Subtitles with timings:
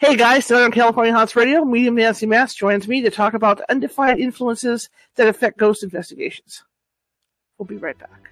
[0.00, 4.20] Hey guys, on California Haunts Radio, Medium Nancy Matz joins me to talk about undefined
[4.20, 6.64] influences that affect ghost investigations.
[7.58, 8.31] We'll be right back.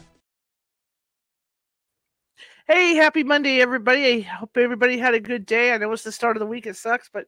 [2.67, 4.17] Hey, happy Monday, everybody.
[4.17, 5.73] I hope everybody had a good day.
[5.73, 6.67] I know it's the start of the week.
[6.67, 7.25] It sucks, but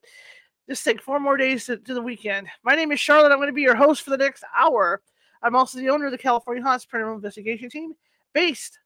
[0.70, 2.48] just take four more days to, the weekend.
[2.64, 3.32] My name is Charlotte.
[3.32, 5.02] I'm going to be your host for the next hour.
[5.42, 7.94] I'm also the owner of the California Haunts Paranormal Investigation Team,
[8.34, 8.78] based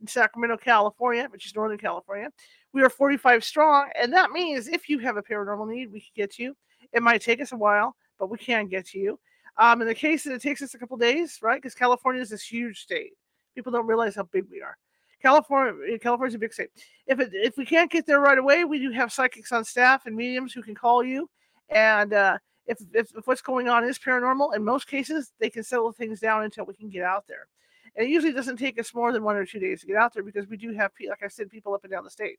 [0.00, 2.30] in Sacramento, California, which is Northern California.
[2.72, 6.12] We are 45 strong, and that means if you have a paranormal need, we can
[6.14, 6.56] get to you.
[6.92, 9.18] It might take us a while, but we can get to you.
[9.56, 11.60] Um, in the case that it takes us a couple days, right?
[11.60, 13.14] Because California is this huge state.
[13.56, 14.76] People don't realize how big we are.
[15.20, 16.70] California, California's a big state.
[17.06, 20.06] If it, if we can't get there right away, we do have psychics on staff
[20.06, 21.28] and mediums who can call you.
[21.68, 25.62] And uh, if, if, if what's going on is paranormal, in most cases, they can
[25.62, 27.48] settle things down until we can get out there.
[27.96, 30.14] And it usually doesn't take us more than one or two days to get out
[30.14, 32.38] there because we do have, like I said, people up and down the state.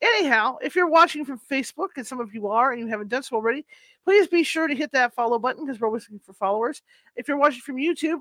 [0.00, 3.22] Anyhow, if you're watching from Facebook, and some of you are, and you haven't done
[3.22, 3.64] so already,
[4.04, 6.82] please be sure to hit that follow button because we're always looking for followers.
[7.16, 8.20] If you're watching from YouTube,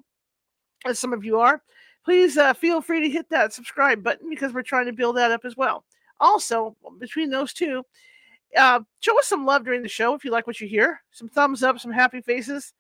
[0.86, 1.62] as some of you are,
[2.08, 5.30] please uh, feel free to hit that subscribe button because we're trying to build that
[5.30, 5.84] up as well.
[6.22, 7.84] Also, between those two,
[8.56, 11.02] uh, show us some love during the show if you like what you hear.
[11.12, 12.74] Some thumbs up, some happy faces,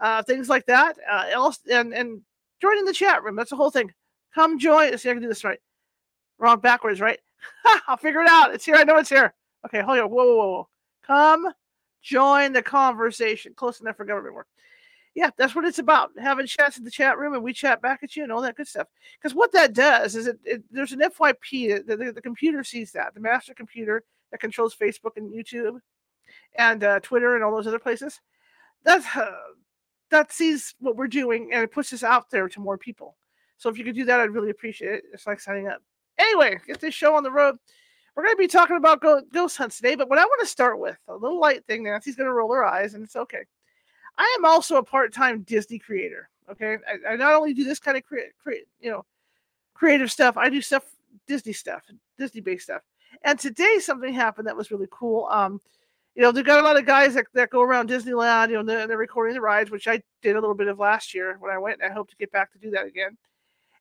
[0.00, 0.96] uh, things like that.
[1.08, 2.22] Uh, else, and and
[2.60, 3.36] join in the chat room.
[3.36, 3.92] That's the whole thing.
[4.34, 4.90] Come join.
[4.90, 5.60] Let's see, I can do this right.
[6.38, 7.20] Wrong backwards, right?
[7.86, 8.52] I'll figure it out.
[8.52, 8.74] It's here.
[8.74, 9.32] I know it's here.
[9.64, 10.10] Okay, hold on.
[10.10, 10.68] Whoa, whoa, whoa.
[11.06, 11.52] Come
[12.02, 13.54] join the conversation.
[13.54, 14.48] Close enough for government work
[15.14, 16.10] yeah, that's what it's about.
[16.18, 18.56] Having chats in the chat room and we chat back at you and all that
[18.56, 18.86] good stuff.
[19.20, 22.92] Because what that does is it, it there's an FYP, the, the, the, computer sees
[22.92, 25.80] that, the master computer that controls Facebook and YouTube
[26.56, 28.20] and uh, Twitter and all those other places.
[28.84, 29.30] That's uh,
[30.10, 33.16] that sees what we're doing and it puts us out there to more people.
[33.58, 35.04] So if you could do that, I'd really appreciate it.
[35.12, 35.82] It's like signing up.
[36.18, 37.56] Anyway, get this show on the road.
[38.14, 39.00] We're going to be talking about
[39.32, 42.16] ghost hunts today, but what I want to start with, a little light thing, Nancy's
[42.16, 43.44] going to roll her eyes, and it's okay.
[44.18, 46.28] I am also a part-time Disney creator.
[46.50, 49.04] Okay, I, I not only do this kind of create, create, you know,
[49.74, 50.36] creative stuff.
[50.36, 50.84] I do stuff,
[51.26, 51.82] Disney stuff,
[52.18, 52.82] Disney-based stuff.
[53.22, 55.26] And today something happened that was really cool.
[55.30, 55.60] Um,
[56.14, 58.62] you know, they've got a lot of guys that, that go around Disneyland, you know,
[58.62, 61.50] they're, they're recording the rides, which I did a little bit of last year when
[61.50, 61.80] I went.
[61.80, 63.16] And I hope to get back to do that again.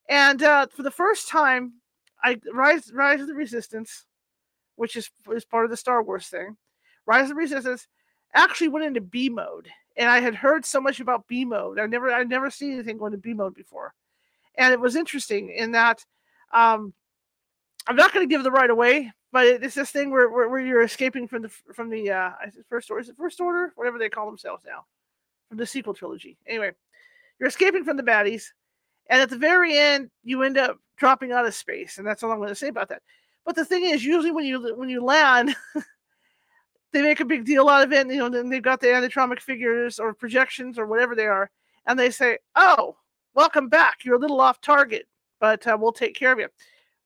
[0.08, 1.74] And uh, for the first time,
[2.24, 4.06] I Rise Rise of the Resistance,
[4.76, 6.56] which is is part of the Star Wars thing.
[7.06, 7.88] Rise of the Resistance
[8.34, 11.80] actually went into B mode and I had heard so much about B mode.
[11.80, 13.94] I never I never seen anything going to B mode before,
[14.56, 16.04] and it was interesting in that
[16.54, 16.94] um,
[17.88, 20.62] I'm not going to give the right away, but it's this thing where, where, where
[20.62, 22.32] you're escaping from the from the uh,
[22.70, 24.86] first order, is it first order, whatever they call themselves now,
[25.50, 26.38] from the sequel trilogy.
[26.48, 26.72] Anyway,
[27.40, 28.46] you're escaping from the baddies,
[29.10, 32.32] and at the very end, you end up dropping out of space, and that's all
[32.32, 33.02] I'm going to say about that.
[33.46, 35.56] But the thing is, usually when you when you land.
[36.92, 38.02] they make a big deal out of it.
[38.02, 41.50] And, you know, then they've got the animatronic figures or projections or whatever they are,
[41.88, 42.98] and they say, "Oh,
[43.34, 44.04] welcome back.
[44.04, 45.08] You're a little off target,
[45.40, 46.50] but uh, we'll take care of you."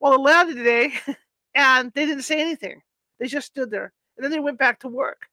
[0.00, 0.92] Well, it landed today,
[1.54, 2.82] and they didn't say anything.
[3.18, 5.28] They just stood there, and then they went back to work.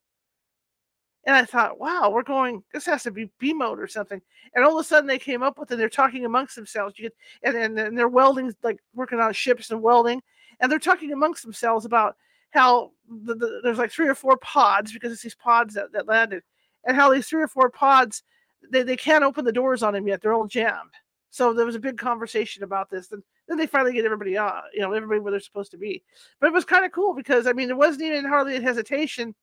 [1.25, 2.63] And I thought, wow, we're going.
[2.73, 4.21] This has to be B mode or something.
[4.53, 5.75] And all of a sudden, they came up with it.
[5.75, 6.99] And they're talking amongst themselves.
[6.99, 10.21] You get, and, and and they're welding, like working on ships and welding,
[10.59, 12.17] and they're talking amongst themselves about
[12.53, 16.07] how the, the, there's like three or four pods because it's these pods that, that
[16.07, 16.43] landed,
[16.85, 18.23] and how these three or four pods
[18.71, 20.91] they, they can't open the doors on them yet; they're all jammed.
[21.31, 24.61] So there was a big conversation about this, and then they finally get everybody uh,
[24.71, 26.03] you know, everybody where they're supposed to be.
[26.39, 29.33] But it was kind of cool because I mean, there wasn't even hardly a hesitation.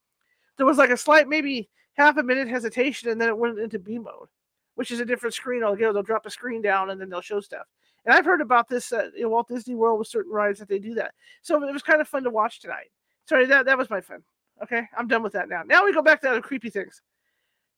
[0.57, 3.77] There was like a slight, maybe half a minute hesitation, and then it went into
[3.77, 4.29] B mode,
[4.75, 5.91] which is a different screen altogether.
[5.91, 7.67] They'll drop a screen down and then they'll show stuff.
[8.05, 10.95] And I've heard about this at Walt Disney World with certain rides that they do
[10.95, 11.13] that.
[11.41, 12.89] So it was kind of fun to watch tonight.
[13.31, 14.21] Sorry, that, that was my fun.
[14.61, 15.63] Okay, I'm done with that now.
[15.65, 17.01] Now we go back to other creepy things.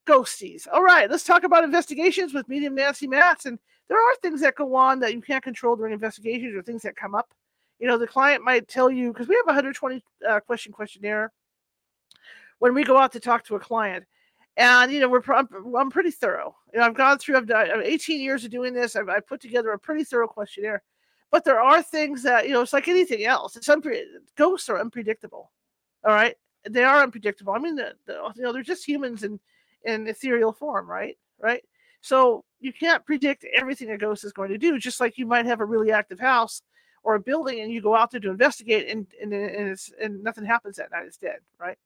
[0.07, 0.67] Ghosties.
[0.73, 3.45] All right, let's talk about investigations with medium Nancy Matz.
[3.45, 6.81] And there are things that go on that you can't control during investigations or things
[6.81, 7.35] that come up.
[7.77, 11.31] You know, the client might tell you, because we have a 120 uh, question questionnaire
[12.57, 14.05] when we go out to talk to a client.
[14.57, 15.47] And you know, we're I'm,
[15.77, 16.55] I'm pretty thorough.
[16.73, 17.37] You know, I've gone through.
[17.37, 18.95] I've done 18 years of doing this.
[18.95, 20.81] I've, I've put together a pretty thorough questionnaire.
[21.33, 23.55] But there are things that you know, it's like anything else.
[23.55, 24.03] It's unpre-
[24.37, 25.51] ghosts are unpredictable.
[26.05, 26.35] All right,
[26.69, 27.53] they are unpredictable.
[27.53, 29.39] I mean, the, the, you know, they're just humans in
[29.83, 31.17] in ethereal form, right?
[31.39, 31.63] Right.
[32.01, 34.77] So you can't predict everything a ghost is going to do.
[34.77, 36.61] Just like you might have a really active house
[37.01, 40.45] or a building, and you go out there to investigate, and and and, and nothing
[40.45, 41.07] happens that night.
[41.07, 41.79] It's dead, right?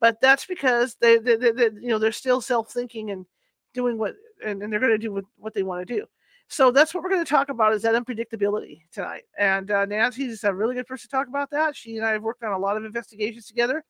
[0.00, 3.24] But that's because they, they, they, they you know, they're still self-thinking and
[3.72, 6.04] doing what, and, and they're going to do what, what they want to do.
[6.52, 9.22] So that's what we're going to talk about is that unpredictability tonight.
[9.38, 11.74] And uh, Nancy's a really good person to talk about that.
[11.74, 13.82] She and I have worked on a lot of investigations together.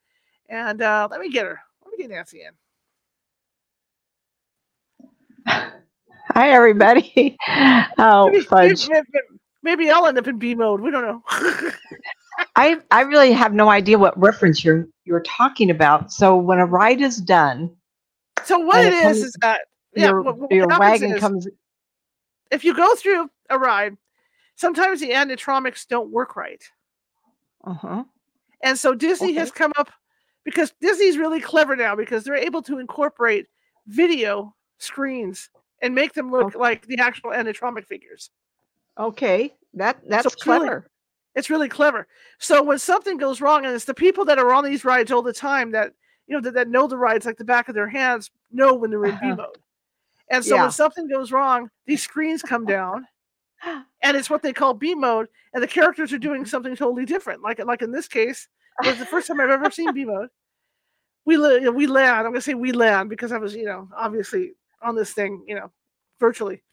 [0.49, 1.59] And uh, let me get her.
[1.85, 2.53] Let me get Nancy in.
[6.29, 7.37] Hi, everybody.
[7.99, 8.89] Oh, maybe, fudge.
[8.89, 9.07] maybe,
[9.65, 10.81] maybe I'll end up in B mode.
[10.81, 11.23] We don't know.
[12.57, 16.13] I I really have no idea what reference you're you're talking about.
[16.13, 17.71] So when a ride is done,
[18.45, 19.61] so what it is comes- is that
[19.95, 21.49] yeah, your what, what your wagon is, comes.
[22.53, 23.97] If you go through a ride,
[24.57, 26.63] sometimes the animatronics don't work right.
[27.65, 28.05] Uh huh.
[28.63, 29.39] And so Disney Okay.
[29.41, 29.91] has come up
[30.45, 33.47] because Disney's really clever now because they're able to incorporate
[33.87, 35.51] video screens
[35.81, 36.59] and make them look Okay.
[36.59, 38.31] like the actual animatronic figures.
[38.99, 40.89] Okay, that that's it's really- clever.
[41.35, 42.07] It's really clever.
[42.39, 45.23] So when something goes wrong, and it's the people that are on these rides all
[45.23, 45.93] the time that
[46.27, 48.91] you know that, that know the rides like the back of their hands know when
[48.91, 49.37] they're in B Uh-huh.
[49.37, 49.59] mode.
[50.33, 50.63] And so Yeah.
[50.63, 53.07] when something goes wrong, these screens come down,
[54.03, 57.43] and it's what they call B mode, and the characters are doing something totally different.
[57.43, 58.49] Like like in this case,
[58.83, 60.29] it was the first time I've ever seen B mode.
[61.25, 61.37] We
[61.71, 62.27] we land.
[62.27, 65.55] I'm gonna say we land because I was you know obviously on this thing you
[65.55, 65.71] know
[66.19, 66.65] virtually,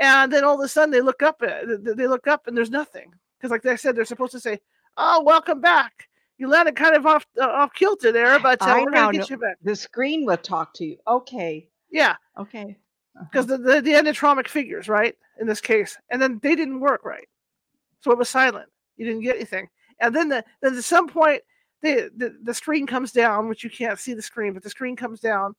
[0.00, 3.12] and then all of a sudden they look up they look up and there's nothing
[3.36, 4.60] because like I said they're supposed to say
[4.96, 6.08] oh welcome back.
[6.38, 9.18] You landed kind of off uh, off kilter there, but uh, I we're now gonna
[9.18, 9.56] get know- you back.
[9.62, 10.96] The screen will talk to you.
[11.06, 11.68] Okay.
[11.90, 12.76] Yeah, Okay.
[13.16, 13.24] Uh-huh.
[13.30, 17.04] because the, the the animatronic figures, right, in this case, and then they didn't work
[17.04, 17.28] right,
[18.00, 18.68] so it was silent.
[18.96, 19.68] You didn't get anything,
[20.00, 21.42] and then the then at some point
[21.82, 24.96] the, the the screen comes down, which you can't see the screen, but the screen
[24.96, 25.54] comes down,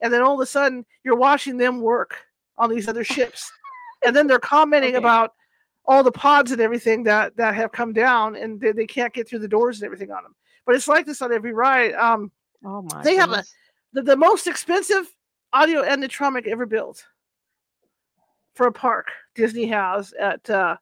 [0.00, 2.16] and then all of a sudden you're watching them work
[2.58, 3.50] on these other ships,
[4.04, 4.98] and then they're commenting Okay.
[4.98, 5.34] about
[5.86, 9.28] all the pods and everything that that have come down, and they, they can't get
[9.28, 10.34] through the doors and everything on them.
[10.66, 11.94] But it's like this on every ride.
[11.94, 12.30] Um,
[12.64, 13.02] Oh my.
[13.02, 13.42] They have a-
[13.94, 15.06] the, the most expensive
[15.52, 17.04] audio animatronic ever built
[18.54, 20.76] for a park Disney has at uh,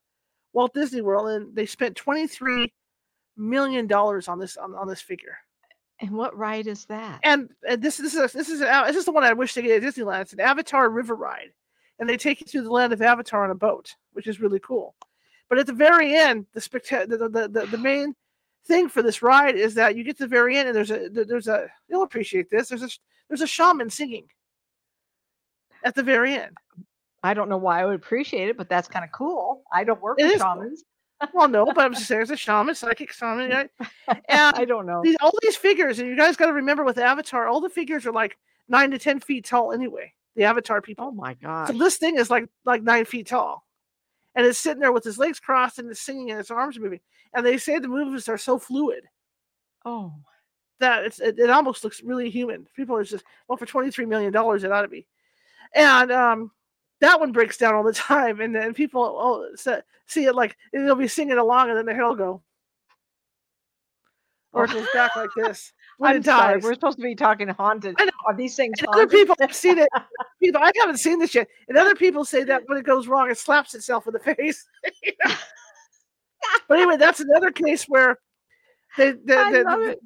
[0.53, 2.73] Walt Disney World, and they spent twenty three
[3.37, 5.37] million dollars on this on, on this figure.
[6.01, 7.21] And what ride is that?
[7.25, 9.63] And, and this this is this is an, this is the one I wish to
[9.63, 10.23] get at Disneyland.
[10.23, 11.51] It's an Avatar River ride,
[11.99, 14.61] and they take you through the land of Avatar on a boat, which is really
[14.61, 14.95] cool.
[15.49, 18.15] But at the very end, the spectac- the, the, the, the main
[18.67, 21.09] thing for this ride is that you get to the very end, and there's a
[21.09, 22.69] there's a you'll appreciate this.
[22.69, 22.91] There's a
[23.29, 24.27] there's a shaman singing
[25.85, 26.57] at the very end.
[27.23, 29.63] I don't know why I would appreciate it, but that's kind of cool.
[29.73, 30.55] I don't work It with is cool.
[30.55, 30.85] shamans.
[31.35, 33.71] Well, no, but I'm just saying, there's a shaman, psychic shaman, right?
[34.29, 35.01] And I don't know.
[35.03, 38.07] these all these figures, and you guys got to remember with Avatar, all the figures
[38.07, 38.39] are like
[38.69, 40.13] nine to ten feet tall anyway.
[40.37, 41.07] The Avatar people.
[41.07, 41.67] Oh my God.
[41.69, 43.67] So this thing is like like nine feet tall,
[44.37, 46.83] and it's sitting there with its legs crossed and it's singing and its arms are
[46.83, 47.01] moving.
[47.35, 49.03] And they say the movements are so fluid
[49.85, 50.13] Oh.
[50.79, 52.69] that it's it, it almost looks really human.
[52.77, 55.09] People are just well for twenty three million dollars it ought to be,
[55.75, 56.51] and um,
[57.01, 58.41] that one breaks down all the time.
[58.41, 62.07] And then people se- see it like they'll be singing along and then their hair
[62.07, 62.43] will go,
[64.53, 65.73] or it goes back like this.
[65.99, 66.61] When I'm sorry.
[66.61, 67.97] We're supposed to be talking haunted.
[67.99, 68.11] I know.
[68.27, 69.89] Are these things other people have seen it.
[70.41, 71.49] People, I haven't seen this yet.
[71.69, 74.65] And other people say that when it goes wrong, it slaps itself in the face.
[76.69, 78.19] but anyway, that's another case where
[78.97, 79.97] they, they, they- they-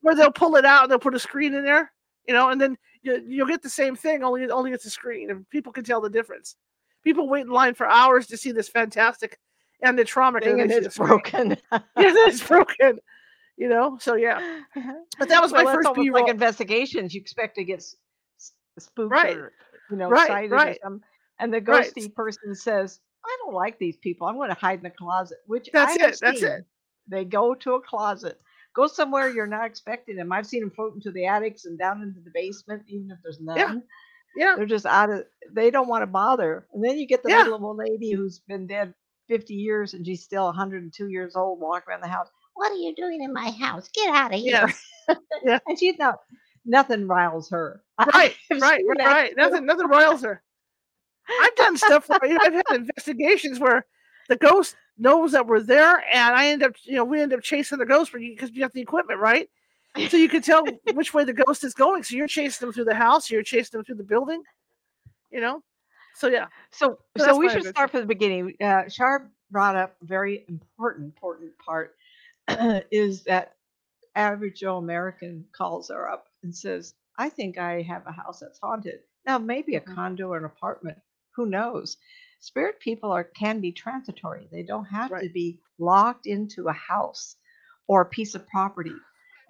[0.00, 1.90] where they'll pull it out and they'll put a screen in there,
[2.28, 4.22] you know, and then you, you'll get the same thing.
[4.22, 6.56] Only only it's a screen, and people can tell the difference.
[7.04, 9.38] People wait in line for hours to see this fantastic
[9.80, 11.50] Thing and and then they see it's broken.
[11.72, 12.98] yeah, it's broken.
[13.56, 14.62] You know, so yeah.
[15.18, 16.22] But that was well, my first B-roll.
[16.22, 17.14] like investigations.
[17.14, 17.84] You expect to get
[18.78, 19.36] spooked Right.
[19.36, 19.52] or
[19.90, 20.76] you know Right, excited right.
[20.76, 21.92] or something, and the Right.
[21.94, 24.26] ghosty person says, "I don't like these people.
[24.26, 26.64] I'm going to hide in the closet." Which That's it, that's it.
[27.06, 28.40] They go to a closet.
[28.78, 30.30] Go somewhere you're not expecting them.
[30.30, 33.40] I've seen them float into the attics and down into the basement, even if there's
[33.40, 33.56] none.
[33.56, 33.74] Yeah.
[34.36, 34.54] yeah.
[34.56, 35.24] They're just out of.
[35.52, 36.68] They don't want to bother.
[36.72, 37.42] And then you get the Yeah.
[37.42, 38.94] little old lady who's been dead
[39.26, 42.28] 50 years and she's still 102 years old, walking around the house.
[42.54, 43.88] What are you doing in my house?
[43.92, 44.66] Get out of here!
[44.68, 44.84] Yes.
[45.44, 45.58] Yeah.
[45.66, 46.20] and she's not.
[46.64, 47.82] Nothing riles her.
[48.14, 49.36] Right, right, right, right.
[49.36, 50.40] Nothing, nothing roils her.
[51.28, 53.86] I've done stuff where you know, I've had investigations where
[54.28, 57.42] the ghost knows that we're there, and I end up, you know, we end up
[57.42, 59.48] chasing the ghost because you have the equipment, right?
[60.08, 60.64] so you can tell
[60.94, 62.02] which way the ghost is going.
[62.02, 64.42] So you're chasing them through the house, you're chasing them through the building,
[65.30, 65.62] you know.
[66.14, 66.46] So yeah.
[66.70, 68.54] So So so we should start from the beginning.
[68.60, 71.94] Uh, Shar brought up very important important part
[72.90, 73.54] is that
[74.16, 78.58] average Joe American calls her up and says, "I think I have a house that's
[78.58, 79.94] haunted." Now maybe a Mhm.
[79.94, 80.98] condo or an apartment,
[81.32, 81.98] who knows?
[82.40, 84.48] Spirit people are can be transitory.
[84.52, 87.36] They don't have to be locked into a house
[87.88, 88.94] or a piece of property.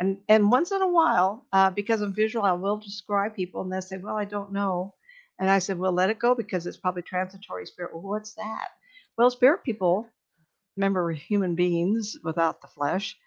[0.01, 3.73] And and once in a while, uh, because I'm visual, I will describe people, and
[3.73, 4.95] they say, "Well, I don't know."
[5.41, 8.69] And I said, "Well, let it go because it's probably transitory spirit." Well, what's that?
[9.19, 10.09] Well, spirit people,
[10.77, 13.19] remember, we're human beings without the flesh.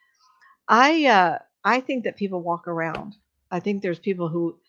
[0.67, 3.15] I uh, I think that people walk around.
[3.51, 4.59] I think there's people who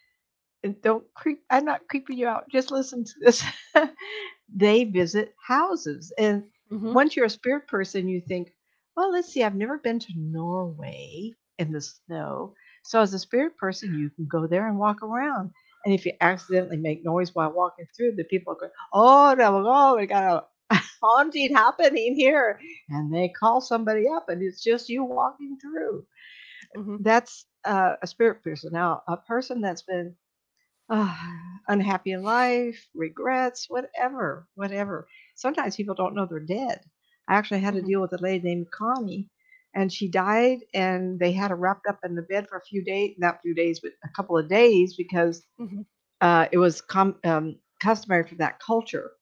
[0.82, 1.42] don't creep.
[1.50, 2.50] I'm not creeping you out.
[2.50, 3.44] Just listen to this.
[4.54, 6.92] they visit houses, and Mhm.
[6.94, 8.52] once you're a spirit person, you think,
[8.96, 12.54] well, let's see, I've never been to Norway in the snow.
[12.84, 15.50] So as a spirit person, you can go there and walk around.
[15.84, 19.96] And if you accidentally make noise while walking through, the people go, oh, no, oh,
[19.96, 22.60] we got a haunting happening here.
[22.90, 26.06] And they call somebody up and it's just you walking through.
[26.76, 26.98] Mhm.
[26.98, 28.70] That's uh, a spirit person.
[28.72, 30.14] Now, a person that's been
[30.92, 31.16] uh,
[31.68, 35.08] unhappy in life, regrets, whatever, whatever.
[35.36, 36.82] Sometimes people don't know they're dead.
[37.28, 37.86] I actually had to Mhm.
[37.86, 39.30] deal with a lady named Connie,
[39.74, 42.84] and she died, and they had her wrapped up in the bed for a few
[42.84, 45.86] days, not a few days, but a couple of days because Mhm.
[46.22, 49.12] uh, it was com- um, customary for that culture.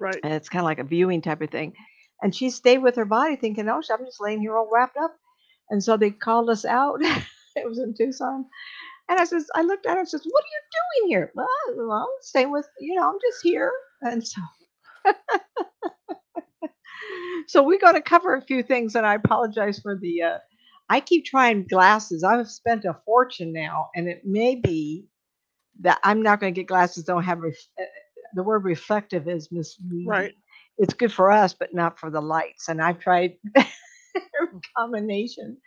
[0.00, 0.24] Right.
[0.24, 1.74] And it's kind of like a viewing type of thing.
[2.22, 5.16] And she stayed with her body thinking, oh, I'm just laying here all wrapped up.
[5.70, 7.00] And so they called us out.
[7.56, 8.46] it was in Tucson.
[9.08, 11.32] And I says, I looked at her and says, What are you doing here?
[11.34, 13.72] Well, well, I'm staying with, you know, I'm just here.
[14.02, 14.40] And so
[17.48, 20.38] so we got to cover a few things, and I apologize for the uh
[20.88, 22.22] I keep trying glasses.
[22.24, 25.06] I've spent a fortune now, and it may be
[25.80, 27.04] that I'm not going to get glasses.
[27.04, 27.84] Don't have ref- uh,
[28.34, 30.06] the word reflective is misleading.
[30.08, 30.34] Right.
[30.78, 32.68] It's good for us, but not for the lights.
[32.68, 33.36] And I've tried
[34.76, 35.58] combination.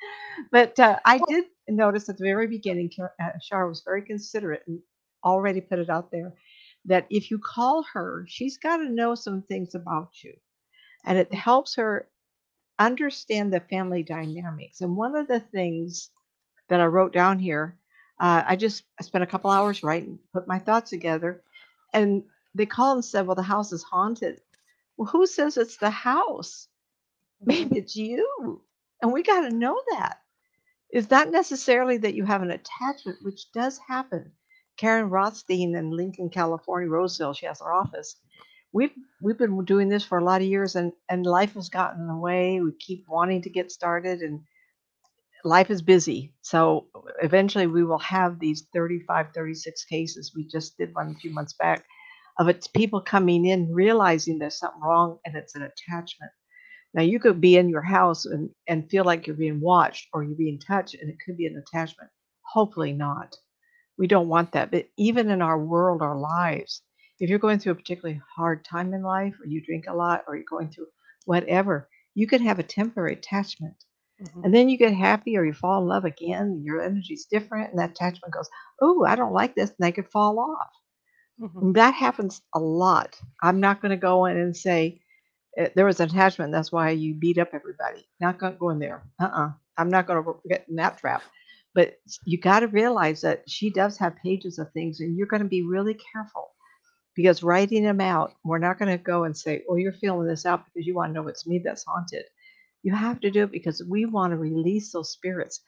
[0.51, 4.63] But uh, I did notice at the very beginning, Kar- uh, Shar was very considerate
[4.67, 4.81] and
[5.23, 6.33] already put it out there
[6.85, 10.33] that if you call her, she's got to know some things about you.
[11.05, 12.09] And it helps her
[12.79, 14.81] understand the family dynamics.
[14.81, 16.09] And one of the things
[16.69, 17.77] that I wrote down here,
[18.19, 21.43] uh, I just I spent a couple hours writing, put my thoughts together,
[21.93, 22.23] and
[22.55, 24.41] they called and said, "Well, the house is haunted."
[24.97, 26.67] Well, who says it's the house?
[27.41, 28.63] Maybe it's you,
[29.01, 30.21] and we got to know that.
[30.91, 34.31] It's not necessarily that you have an attachment, which does happen.
[34.77, 38.15] Karen Rothstein in Lincoln, California, Roseville, she has her office.
[38.72, 42.01] We've we've been doing this for a lot of years, and and life has gotten
[42.01, 42.62] in the way.
[42.62, 44.41] We keep wanting to get started, and
[45.43, 46.34] life is busy.
[46.41, 50.34] So uh, eventually we will have these 35, 36 cases.
[50.36, 51.86] We just did one a few months back
[52.39, 56.31] of it's people coming in realizing there's something wrong and it's an attachment.
[56.93, 60.24] Now you could be in your house and, and feel like you're being watched or
[60.24, 62.10] you're being touched and it could be an attachment.
[62.43, 63.36] Hopefully not.
[63.98, 64.72] We don't want that.
[64.72, 66.81] But even in our world, our lives,
[67.19, 70.24] if you're going through a particularly hard time in life or you drink a lot
[70.27, 70.88] or you're going through
[71.25, 73.75] whatever, you could have a temporary attachment.
[74.19, 74.46] Mhm.
[74.46, 77.79] And then you get happy or you fall in love again, your energy's different, and
[77.79, 78.50] that attachment goes,
[78.81, 80.72] Oh, I don't like this, and they could fall off.
[81.39, 81.74] Mhm.
[81.74, 83.19] That happens a lot.
[83.41, 85.01] I'm not going to go in and say
[85.60, 88.08] "Eh, there was an attachment, that's why you beat up everybody.
[88.22, 89.04] Not going to go in there.
[89.22, 89.48] Uh uh-uh.
[89.48, 89.51] uh.
[89.78, 91.24] i am not going to get in that trap.
[91.75, 95.44] But you got to realize that she does have pages of things, and you're going
[95.44, 96.50] to be really careful
[97.16, 100.46] because writing them out, we're not going to go and say, Oh, you're feeling this
[100.46, 102.25] out because you want to know it's me that's haunted.
[102.84, 105.62] You have to do it because we want to release those spirits.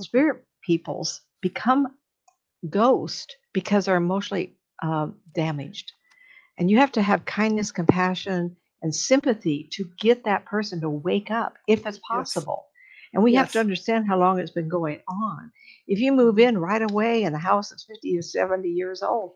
[0.00, 1.88] Spirit peoples become
[2.70, 5.92] ghost because they're emotionally um, damaged.
[6.58, 11.28] And you have to have kindness, compassion, and sympathy to get that person to wake
[11.32, 12.68] up if it's possible.
[13.12, 15.50] And we have to understand how long it's been going on.
[15.88, 19.32] If you move in right away and the house is 50 or 70 years old,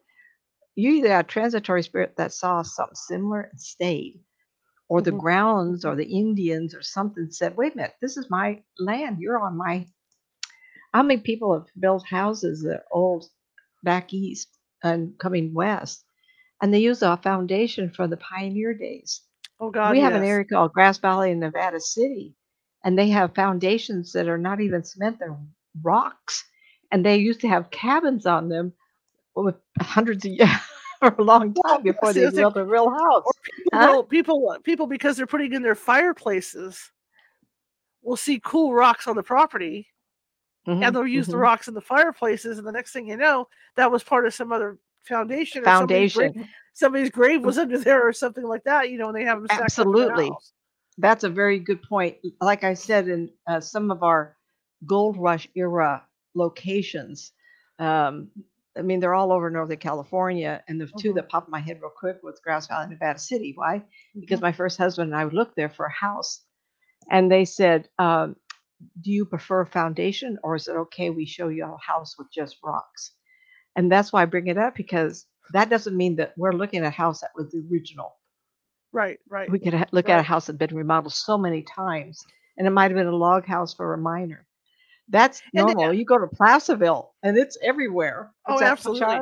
[0.77, 4.21] you either have a transitory spirit that saw something similar and stayed,
[4.89, 5.21] or the Mhm.
[5.21, 9.19] grounds or the Indians or something said, wait a minute, this is my land.
[9.21, 9.87] You're on my.
[10.95, 13.27] How many people have built houses that old
[13.83, 14.49] back east
[14.85, 16.05] and coming west?
[16.63, 19.23] And they use a foundation from the pioneer days.
[19.61, 20.25] Oh God, we have an yes.
[20.25, 22.35] area called Grass Valley in Nevada City,
[22.85, 25.37] and they have foundations that are not even cement, they're
[25.83, 26.45] rocks.
[26.93, 28.73] And they used to have cabins on them
[29.37, 30.51] with hundreds of years
[31.01, 33.39] for a long time before they built a real house.
[33.73, 34.05] People, Huh?
[34.05, 36.93] people, people, because they're putting in their fireplaces,
[38.03, 39.89] will see cool rocks on the property,
[40.69, 41.41] Mhm, and they'll use the mhm.
[41.41, 44.53] rocks in the fireplaces, and the next thing you know, that was part of some
[44.53, 46.49] other foundation Foundation.
[46.75, 47.53] Somebody's grave Mm.
[47.53, 49.91] was under there or something like that, you know, and they have 'em stacked up
[49.95, 50.39] in their Absolutely.
[50.99, 52.19] That's a very good point.
[52.41, 54.37] Like I said in, uh, some of our
[54.87, 57.33] gold rush era locations,
[57.79, 58.31] um,
[58.79, 61.15] I mean, they're all over Northern California, and the 2 Mhm.
[61.15, 63.53] that popped in my head real quick was Grass Valley, and Nevada City.
[63.57, 63.85] Why?
[64.21, 64.43] Because Mhm.
[64.43, 66.45] my first husband and I looked there for a house,
[67.11, 68.37] and they said, um,
[69.01, 72.31] "Do you prefer a foundation, or is it okay we show you a house with
[72.33, 73.15] just rocks?"
[73.77, 76.87] And that's why I bring it up because that doesn't mean that we're looking at
[76.87, 78.17] a house that was the original.
[78.93, 81.63] Right, right, We could ha look at a house that had been remodeled so many
[81.63, 82.25] times,
[82.59, 84.47] and it might have been a log house for a miner.
[85.09, 85.91] That's normal.
[85.91, 88.33] a You go to Placerville, and it's everywhere.
[88.49, 89.21] Oh, absolutely.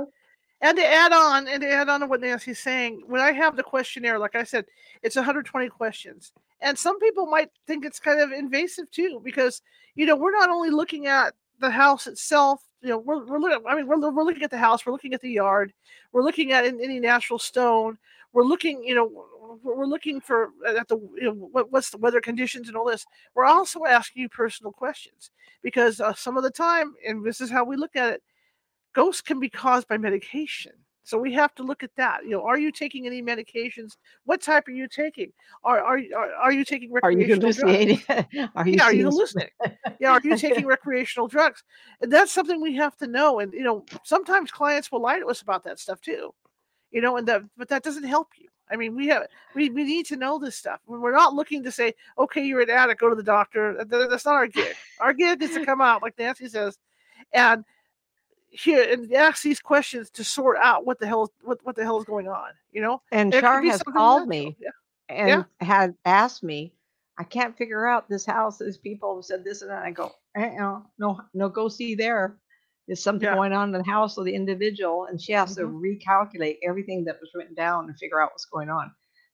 [0.60, 3.56] And to add on and to add on to what Nancy's saying, when I have
[3.56, 4.64] the questionnaire, like I said,
[5.02, 9.62] it's 120 questions, and some people might think it's kind of invasive too because,
[9.94, 13.64] you know, we're not only looking at the house itself, you know, we're we're looking
[13.66, 15.72] I mean, we're we're looking at the house, we're looking at the yard,
[16.12, 17.98] we're looking at any natural stone,
[18.32, 19.24] we're looking, you know,
[19.62, 22.86] we're looking for at at the you know, what what's the weather conditions and all
[22.86, 23.06] this.
[23.34, 25.30] We're also asking you personal questions
[25.62, 28.22] because, uh, some of the time, and this is how we look at it,
[28.94, 30.72] ghosts can be caused by medication.
[31.08, 32.22] So we have to look at that.
[32.24, 33.96] You know, are you taking any medications?
[34.26, 35.32] What type are you taking?
[35.64, 38.02] Are are are are you taking Are you recreational hallucinating?
[38.06, 38.26] drugs?
[38.54, 39.54] Are you Yeah, are you hallucinating?
[40.00, 41.64] Yeah, are you taking recreational drugs?
[42.02, 45.26] And that's something we have to know, and, you know, sometimes clients will lie to
[45.28, 46.34] us about that stuff too,
[46.90, 48.48] you know, and that but that doesn't help you.
[48.70, 50.80] I mean, we have we we need to know this stuff.
[50.86, 54.10] We're not looking to say, "Okay, you're an addict, go to the doctor." Th th
[54.10, 54.76] that's not our gig.
[55.00, 56.76] Our gig is to come out, like Nancy says,
[57.32, 57.64] and
[58.50, 61.84] hear and ask these questions to sort out what the hell is what what the
[61.84, 63.02] hell is going on, you know?
[63.12, 64.70] And It could Shar be has called me Yeah.
[65.10, 65.16] Yeah.
[65.26, 66.74] and had asked me,
[67.18, 70.12] "I can't figure out this house, these people have said this and that." I go,
[70.36, 72.38] "Uh-uh, no no go see there.
[72.86, 73.34] There's something Yeah.
[73.34, 75.80] going on in the house or the individual," and she has to Mhm.
[75.80, 78.90] recalculate everything that was written down and figure out what's going on.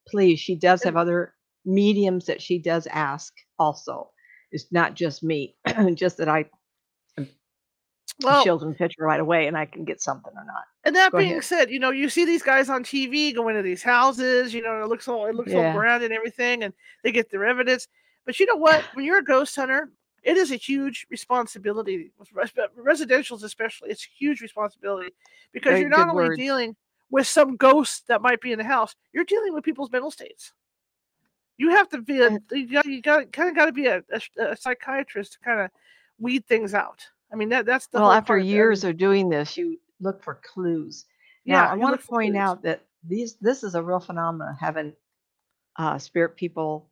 [0.09, 1.35] Please, she does have other
[1.65, 4.11] mediums that she does ask also.
[4.51, 5.57] It's not just me,
[5.95, 6.51] just that I
[8.21, 10.65] Well shows them picture right away, and I can get something or not.
[10.85, 11.41] and that Go being ahead.
[11.41, 14.75] said, you know, you see these guys on TV go into these houses, you know,
[14.75, 15.65] and it looks all it looks all Yeah.
[15.65, 17.89] grand and everything, and they get their evidence.
[18.27, 18.85] But you know what?
[18.93, 19.91] When you're a ghost hunter,
[20.23, 22.13] it is a huge responsibility,
[22.77, 25.15] residentials especially, it's a huge responsibility
[25.53, 26.45] because Very you're not only words.
[26.45, 26.77] dealing
[27.11, 30.55] with some ghosts that might be in the house, you're dealing with people's mental states.
[31.59, 34.21] You have to be a you got you got kinda gotta be a a
[34.53, 35.71] a psychiatrist to kinda
[36.19, 37.11] weed things out.
[37.35, 40.23] I mean, that that's the Well, after of years mean of doing this, you look
[40.25, 41.07] for clues.
[41.47, 42.37] Now, Yeah, I wanna point clues.
[42.37, 44.95] out that these this is a real phenomenon having,
[45.79, 46.91] uh, spirit people,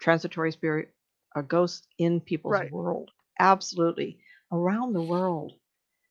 [0.00, 0.94] transitory spirit,
[1.36, 2.72] or ghosts in people's Right.
[2.72, 3.10] world.
[3.40, 4.18] Absolutely.
[4.52, 5.52] Around the world.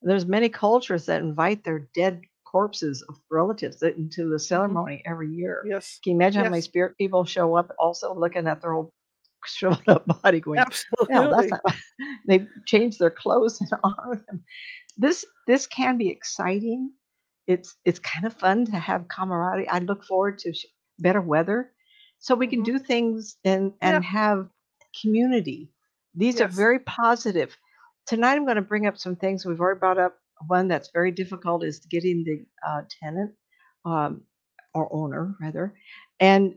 [0.02, 4.40] There's many cultures that invite their dead corpses of relatives into the Mhm.
[4.40, 5.64] ceremony every year.
[5.68, 6.00] Yes.
[6.04, 8.92] Can you imagine how many spirit people show up also looking at their old
[9.46, 10.66] shriveled up body going,
[11.10, 11.60] "No, that's Absolutely.
[11.66, 11.76] not"
[12.28, 14.44] They've changed their clothes and honor them.
[14.98, 16.92] This this can be exciting.
[17.48, 19.70] It's it's kind of fun to have camaraderie.
[19.70, 20.66] I look forward to sh
[21.00, 21.72] better weather
[22.20, 22.66] so we can Mhm.
[22.66, 23.96] do things and Yeah.
[23.96, 24.50] and have
[25.02, 25.72] community.
[26.16, 27.56] These are very positive.
[28.08, 30.18] Tonight, I'm gonna bring up some things we've already brought up.
[30.48, 33.34] One that's very difficult is getting the, uh, tenant,
[33.86, 34.24] um,
[34.74, 35.74] or owner rather,
[36.20, 36.56] and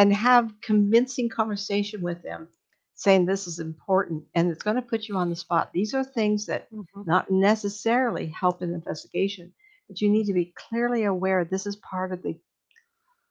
[0.00, 2.48] and have convincing conversation with them
[2.96, 5.72] saying this is important, and it's gonna put you on the spot.
[5.74, 7.06] These are things that Mhm.
[7.06, 9.52] not necessarily help an investigation,
[9.88, 12.38] but you need to be clearly aware this is part of the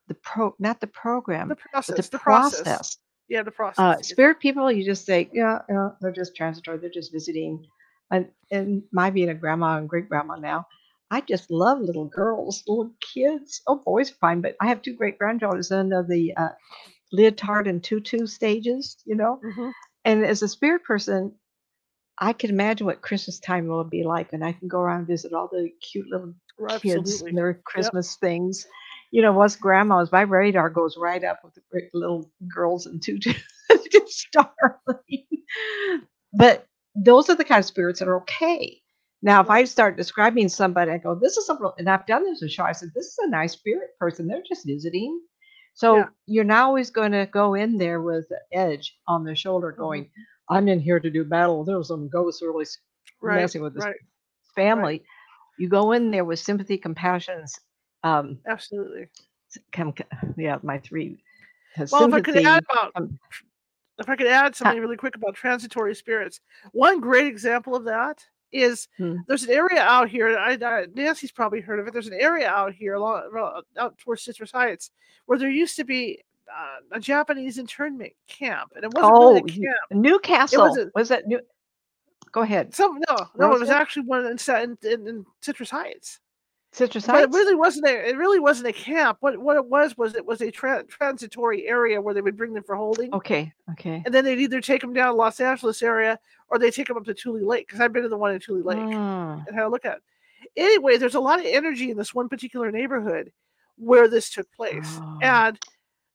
[0.07, 0.87] the pro not the
[1.47, 2.19] The program, the process, the process.
[2.19, 2.97] process.
[3.29, 4.19] Yeah, the Uh, process, yes.
[4.19, 7.65] spirit people, you just say, "Yeah, yeah, they're just transitory, they're just visiting."
[8.11, 10.67] And and my being a grandma and great-grandma now,
[11.11, 13.61] I just love little girls, little kids.
[13.67, 16.49] Oh, boys are fine, but I have 2 great-granddaughters and they're the, uh,
[17.13, 19.43] leotard and tutu stages, you know?
[19.43, 19.71] Mhm.
[20.05, 21.33] And as a spirit person,
[22.19, 25.07] I can imagine what Christmas time will be like, and I can go around and
[25.07, 27.63] visit all the cute little R kids and their Yep.
[27.65, 28.67] Christmas things.
[29.11, 32.99] You know, us grandmas, my radar goes right up with the great little girls in
[32.99, 33.35] tutus
[33.91, 35.27] just starving.
[36.33, 38.81] But those are the kind of spirits that are okay.
[39.21, 42.23] Now, if I start describing somebody, I go, "This is a real" and I've done
[42.23, 45.21] this with Shar, I said, "This is a nice spirit person, they're just visiting."
[45.87, 46.09] Yeah.
[46.09, 49.77] So, you're not always gonna go in there with a edge on their shoulder Mhm.
[49.77, 50.09] going,
[50.49, 52.77] "I'm in here to do battle, there was some ghosts really s
[53.21, 53.95] Right, messing with this right.
[54.73, 54.93] Right.
[54.95, 55.03] family."
[55.57, 57.59] You go in there with sympathy, compassion, s
[58.03, 59.09] um Absolutely.
[59.51, 60.03] s com c
[60.37, 61.23] yeah, my 3
[61.75, 63.19] has Well, if I could add sympathy, about com
[63.99, 66.41] if I could add something really quick about transitory spirits,
[66.73, 69.17] one great example of that is Hmm.
[69.27, 70.37] there's an area out here.
[70.37, 71.93] I, I, Nancy's probably heard of it.
[71.93, 74.91] There's an area out here, along, out towards Citrus Heights,
[75.25, 79.49] where there used to be uh, a Japanese internment camp, and it wasn't Oh, really
[79.51, 79.77] camp.
[79.91, 80.65] Newcastle.
[80.65, 81.39] a- was that New?
[82.31, 82.73] Go ahead.
[82.75, 83.69] Some no, no, it was Rosewood?
[83.69, 84.37] actually one in,
[84.83, 86.19] in, in Citrus Heights.
[86.71, 89.17] Citrus But it really wasn't a it really wasn't a camp.
[89.21, 92.53] What what it was was it was a tra- transitory area where they would bring
[92.53, 93.51] them for holding, Okay.
[93.71, 94.03] Okay.
[94.05, 96.97] and then they'd either take them down to Los Angeles area or they take them
[96.97, 99.55] up to Tule Lake because I've been to the one in Tule Lake Ah, and
[99.55, 99.97] had a look at.
[99.97, 100.03] it.
[100.55, 103.31] Anyway, there's a lot of energy in this one particular neighborhood
[103.77, 105.19] where this took place, Oh.
[105.23, 105.57] and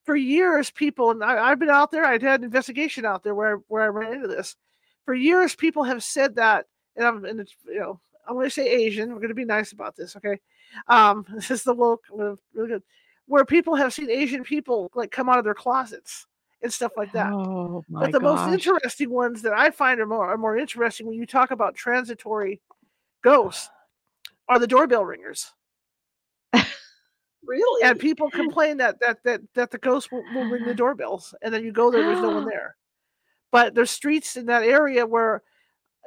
[0.05, 2.05] for years, people and I, I've been out there.
[2.05, 4.55] I had an investigation out there where where I ran into this.
[5.03, 6.65] For years, people have said that,
[6.95, 9.09] and I'm and it's, you know I'm going to say Asian.
[9.09, 10.39] We're going to be nice about this, okay?
[10.87, 12.83] Um, this is the woke, really good,
[13.27, 16.27] where people have seen Asian people like come out of their closets
[16.61, 17.31] and stuff like that.
[17.31, 21.05] Oh my But the most interesting ones that I find are more are more interesting
[21.05, 22.61] when you talk about transitory
[23.23, 23.69] ghosts
[24.47, 25.51] are the doorbell ringers.
[27.43, 27.83] really?
[27.83, 31.53] And people complain that that that that the ghosts will, will ring the doorbells, and
[31.53, 32.75] then you go there, there's no one there.
[33.51, 35.41] But there's streets in that area where,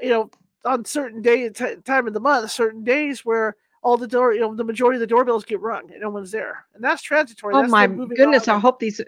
[0.02, 0.30] you know,
[0.64, 4.40] on certain day t- time of the month, certain days where all the door, you
[4.40, 7.54] know, the majority of the doorbells get rung and no one's there, and that's transitory.
[7.54, 8.48] oh that's my goodness!
[8.48, 9.00] on I hope these.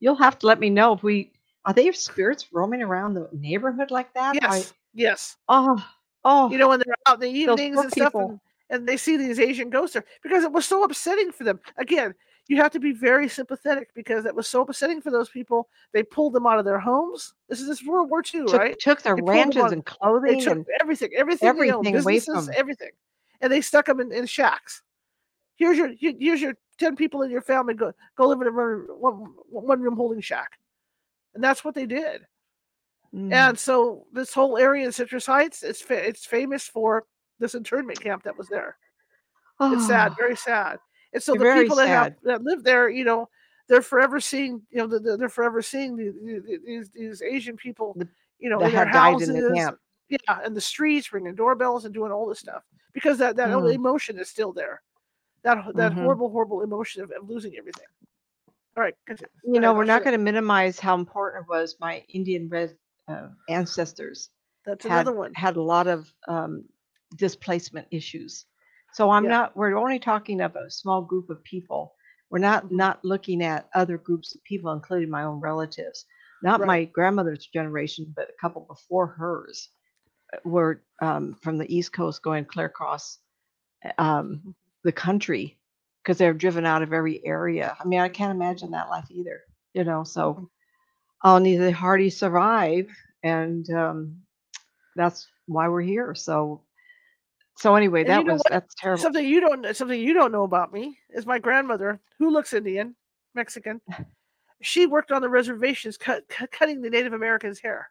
[0.00, 1.32] You'll have to let me know if we
[1.64, 4.36] are they spirits roaming around the neighborhood like that.
[4.42, 5.36] I- Yes, yes.
[5.48, 5.84] oh,
[6.24, 6.50] oh.
[6.50, 9.38] you know, when they're out in the evenings and stuff, and, and they see these
[9.40, 11.60] Asian ghosts there because it was so upsetting for them.
[11.76, 12.14] Again,
[12.48, 15.68] you have to be very sympathetic because it was so upsetting for those people.
[15.92, 17.34] They pulled them out of their homes.
[17.48, 18.78] This is this World War II, took, right?
[18.80, 22.24] took their They ranches on- and They clothing took and everything, everything, they owned, everything
[22.24, 22.90] businesses, everything,
[23.42, 24.82] and they stuck them in, in shacks.
[25.56, 29.34] Here's your here's your ten people in your family go go live in a one,
[29.50, 30.52] one, room holding shack,
[31.34, 32.26] and that's what they did.
[33.14, 33.32] Mm.
[33.32, 37.04] And so this whole area in Citrus Heights, it's fa- it's famous for
[37.40, 38.76] this internment camp that was there.
[39.60, 40.78] It's sad, Oh, very sad.
[41.12, 43.28] And so the Very people that have that live there, you know,
[43.68, 47.22] they're forever seeing, you know, the- the- they're forever seeing the- the- the- these these
[47.22, 47.96] Asian people,
[48.38, 49.78] you know, that in their houses, in the camp.
[50.08, 53.74] yeah, and the streets, ringing doorbells and doing all this stuff because that that Mm.
[53.74, 54.82] emotion is still there.
[55.42, 56.02] That that Mhm.
[56.02, 57.86] horrible, horrible emotion of, of losing everything.
[58.76, 59.30] All right, continue.
[59.44, 61.76] You know, we're not going to minimize how important it was.
[61.80, 62.76] My Indian red
[63.08, 64.30] uh, ancestors
[64.64, 65.32] That's had another one.
[65.34, 66.64] had a lot of um,
[67.16, 68.44] displacement issues.
[68.92, 69.28] So I'm Yeah.
[69.28, 69.56] not.
[69.56, 71.94] We're only talking of a small group of people.
[72.30, 72.70] We're not Mhm.
[72.72, 76.04] not looking at other groups of people, including my own relatives.
[76.42, 76.64] Not Right.
[76.64, 79.70] my grandmother's generation, but a couple before hers
[80.34, 83.18] uh, were um, from the East Coast going clear across
[83.98, 85.58] um, the country
[86.02, 87.76] because they're driven out of every area.
[87.80, 89.40] I mean, I can't imagine that life either.
[89.74, 90.48] You know, so Mhm.
[91.24, 92.88] only the hardy survive,
[93.22, 94.22] and um,
[94.96, 96.14] that's why we're here.
[96.14, 96.62] So,
[97.58, 98.50] so anyway, And that you know was what?
[98.52, 99.02] that's terrible.
[99.02, 102.94] Something you don't something you don't know about me is my grandmother, who looks Indian,
[103.34, 103.80] Mexican.
[104.60, 107.90] She worked on the reservations, cut, cut cutting the Native Americans' hair.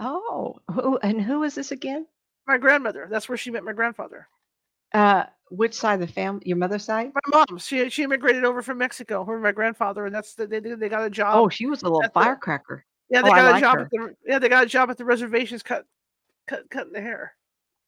[0.00, 2.06] Oh, who and who is this again?
[2.48, 3.06] My grandmother.
[3.08, 4.26] That's where she met my grandfather.
[4.92, 6.42] Uh, which side of the family?
[6.46, 7.12] Your mother's side?
[7.14, 7.58] My mom.
[7.58, 9.24] She she immigrated over from Mexico.
[9.24, 11.36] Her and my grandfather, and that's the, they they got a job.
[11.36, 12.84] Oh, she was a little at the- firecracker.
[13.10, 13.82] yeah, they oh, got a like job her.
[13.82, 15.84] at the yeah they got a job at the reservations, cut
[16.48, 17.35] cut cutting the hair.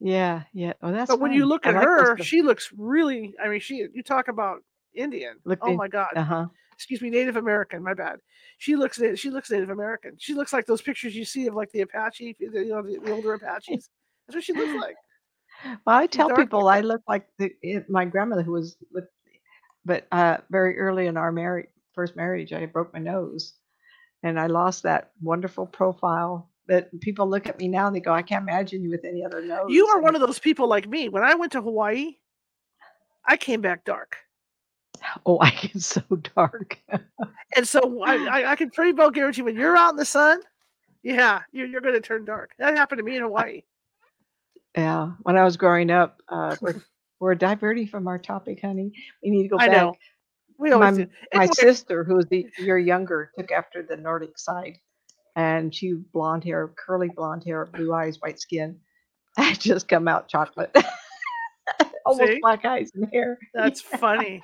[0.01, 0.75] Yeah, yeah.
[0.83, 1.11] Oh, that's.
[1.11, 3.35] but when you look at like her, she looks really.
[3.43, 4.63] I mean, she you talk about
[4.95, 5.37] Indian.
[5.45, 6.11] Looked oh in- my God.
[6.15, 6.47] Uh huh.
[6.73, 7.83] excuse me, Native American.
[7.83, 8.19] My bad.
[8.59, 10.17] She looks she looks Native American.
[10.19, 13.13] She looks like those pictures you see of like the Apache, you know, the, the
[13.13, 13.91] older Apaches.
[14.27, 14.97] That's what she looks like.
[15.85, 17.51] Well, I tell people I look like the,
[17.89, 18.77] my grandmother who was,
[19.85, 23.55] but uh, very early in our marriage, first marriage, I broke my nose,
[24.23, 26.49] and I lost that wonderful profile.
[26.69, 29.25] That people look at me now and they go, I can't imagine you with any
[29.25, 29.67] other nose.
[29.69, 31.09] You are one of those people like me.
[31.09, 32.17] When I went to Hawaii,
[33.27, 34.19] I came back dark,
[35.27, 36.03] Oh, I get so
[36.35, 36.79] dark.
[37.57, 40.41] and so I, I, can pretty well guarantee when you're out in the sun,
[41.03, 42.53] yeah, you're, you're going to turn dark.
[42.59, 43.63] That happened to me in Hawaii.
[44.77, 45.13] yeah.
[45.23, 46.83] When I was growing up, uh, we're,
[47.21, 48.93] we're diverting from our topic, honey.
[49.23, 49.77] We need to go I back.
[49.77, 49.95] know.
[50.59, 51.11] We always my, do.
[51.35, 54.79] my sister, who was the year younger, took after the Nordic side,
[55.39, 58.77] and she blonde hair, curly blonde hair, blue eyes, white skin.
[59.39, 60.75] I just come out chocolate,
[62.07, 62.39] almost See?
[62.41, 63.39] black eyes and hair.
[63.55, 64.43] that's funny.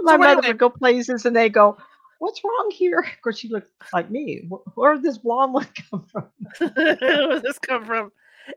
[0.00, 1.76] my So mother would go places, and they go,
[2.18, 4.42] "What's wrong here?" Of course, she looked like me.
[4.50, 6.26] "Wh- Where did this blonde one come from?
[6.58, 8.10] Where does this come from?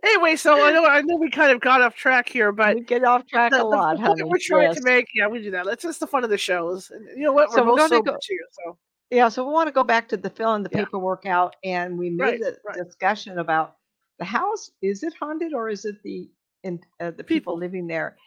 [0.03, 2.81] Anyway, so I know I know we kind of got off track here, but we
[2.81, 4.23] get off track the, a lot, the honey.
[4.23, 4.77] we're trying Yes.
[4.77, 5.65] to make, yeah, we do that.
[5.65, 6.89] That's just the fun of the shows.
[6.89, 7.49] And you know what?
[7.51, 8.77] We're we're both gonna sober go- too, so
[9.13, 10.85] Yeah, so we want to go back to the filling the Yeah.
[10.85, 12.77] paperwork out, and we made Right, the right.
[12.83, 13.77] discussion about
[14.17, 14.71] the house.
[14.81, 16.29] Is it haunted or is it the
[16.63, 18.17] in, uh, the people living there?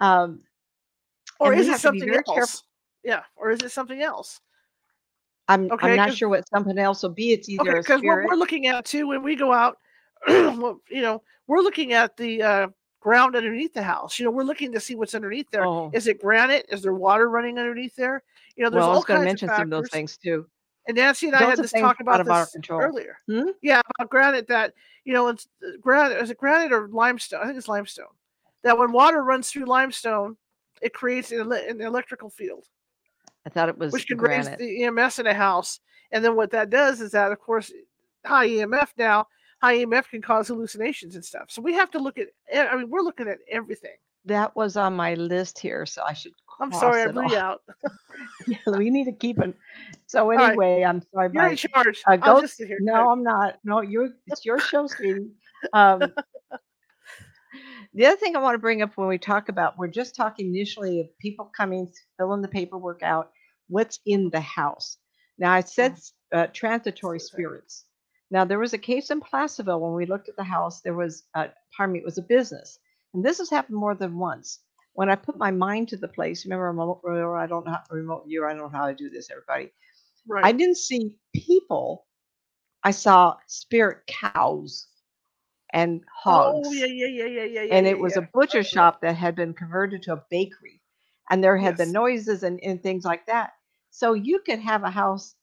[0.00, 0.42] Um,
[1.40, 2.36] Or and we is it have to be something very else?
[2.36, 2.60] careful.
[3.04, 3.22] Yeah.
[3.36, 4.40] Or is it something else?
[5.48, 7.32] I'm I'm Okay, not 'cause- sure what something else will be.
[7.32, 9.78] It's either a because what we're looking at too when we go out,
[10.28, 12.68] you know, we're looking at the uh,
[13.04, 14.18] ground underneath the house.
[14.18, 15.66] You know, we're looking to see what's underneath there.
[15.66, 16.64] Oh, Is it granite?
[16.70, 18.22] Is there water running underneath there?
[18.56, 20.46] You know, there's well, I was going to of mention some of those things too.
[20.88, 22.80] And Nancy and I had this talk about this control.
[22.80, 23.18] earlier.
[23.28, 23.50] Hmm?
[23.60, 24.72] Yeah, about granite that
[25.04, 26.16] you know it's uh, granite.
[26.18, 27.40] Is it granite or limestone?
[27.42, 28.06] I think it's limestone.
[28.62, 30.38] That when water runs through limestone,
[30.80, 32.66] it creates an, an electrical field,
[33.44, 35.80] I thought it was which can raise the EMF in a house.
[36.10, 37.70] And then what that does is that, of course,
[38.24, 39.26] high EMF now,
[39.72, 41.46] EMF can cause hallucinations and stuff.
[41.48, 42.28] So we have to look at.
[42.52, 43.96] e- I mean, we're looking at everything.
[44.26, 46.32] That was on my list here, so I should.
[46.60, 47.62] I'm sorry, I blew out.
[48.46, 49.54] Yeah, we need to keep it.
[50.06, 50.50] So right.
[50.50, 51.30] anyway, I'm sorry.
[51.32, 52.02] You're in charge.
[52.06, 52.40] uh, I'll go.
[52.42, 52.78] just sit here.
[52.80, 53.58] No, I'm not.
[53.64, 54.10] No, you're.
[54.28, 55.30] It's your show, sweetie.
[55.72, 56.12] Um,
[57.94, 60.48] the other thing I want to bring up when we talk about, we're just talking
[60.54, 63.30] initially of people coming, filling the paperwork out.
[63.68, 64.96] What's in the house?
[65.38, 65.96] Now I said
[66.32, 67.84] uh, transitory spirits.
[68.30, 70.80] Now there was a case in Placerville when we looked at the house.
[70.80, 72.78] There was, uh, pardon me, it was a business,
[73.12, 74.60] and this has happened more than once.
[74.94, 78.24] When I put my mind to the place, remember, remote, I don't know how, remote
[78.26, 78.48] viewer.
[78.48, 79.72] I don't know how to do this, everybody.
[80.26, 80.44] Right.
[80.44, 82.06] I didn't see people.
[82.82, 84.86] I saw spirit cows
[85.72, 86.68] and hogs.
[86.68, 88.22] Oh yeah, yeah, yeah, yeah, yeah, and yeah, it was yeah.
[88.22, 88.66] a butcher right.
[88.66, 90.80] shop that had been converted to a bakery.
[91.30, 93.52] And there had the noises and, and things like that.
[93.90, 95.34] So you could have a house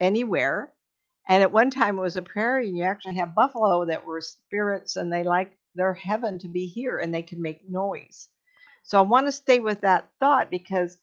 [0.00, 0.72] anywhere.
[1.28, 4.20] And at one time it was a prairie, and you actually have buffalo that were
[4.20, 8.28] spirits and they like their heaven to be here and they can make noise.
[8.84, 10.98] So I want to stay with that thought because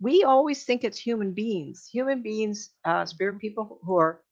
[0.00, 4.22] we always think it's human beings, human beings, uh, spirit people who are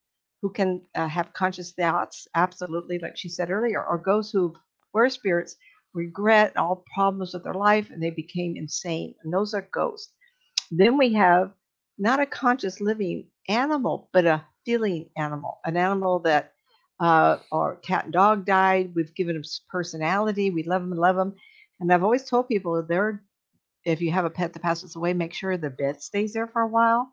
[0.43, 4.55] who can uh, have conscious thoughts, absolutely, like she said earlier, or ghosts who
[4.93, 5.57] were spirits,
[5.95, 10.13] regret all problems with their life, and they became insane, and those are ghosts.
[10.71, 11.53] Then we have
[11.99, 16.53] not a conscious living animal, but a feeling animal, an animal that
[17.01, 18.93] uh, or cat and dog died.
[18.95, 20.51] We've given them personality.
[20.51, 21.35] We love them, and love them.
[21.81, 23.23] And I've always told people that they're,
[23.85, 26.63] if you have a pet that passes away, make sure the bed stays there for
[26.63, 27.11] a while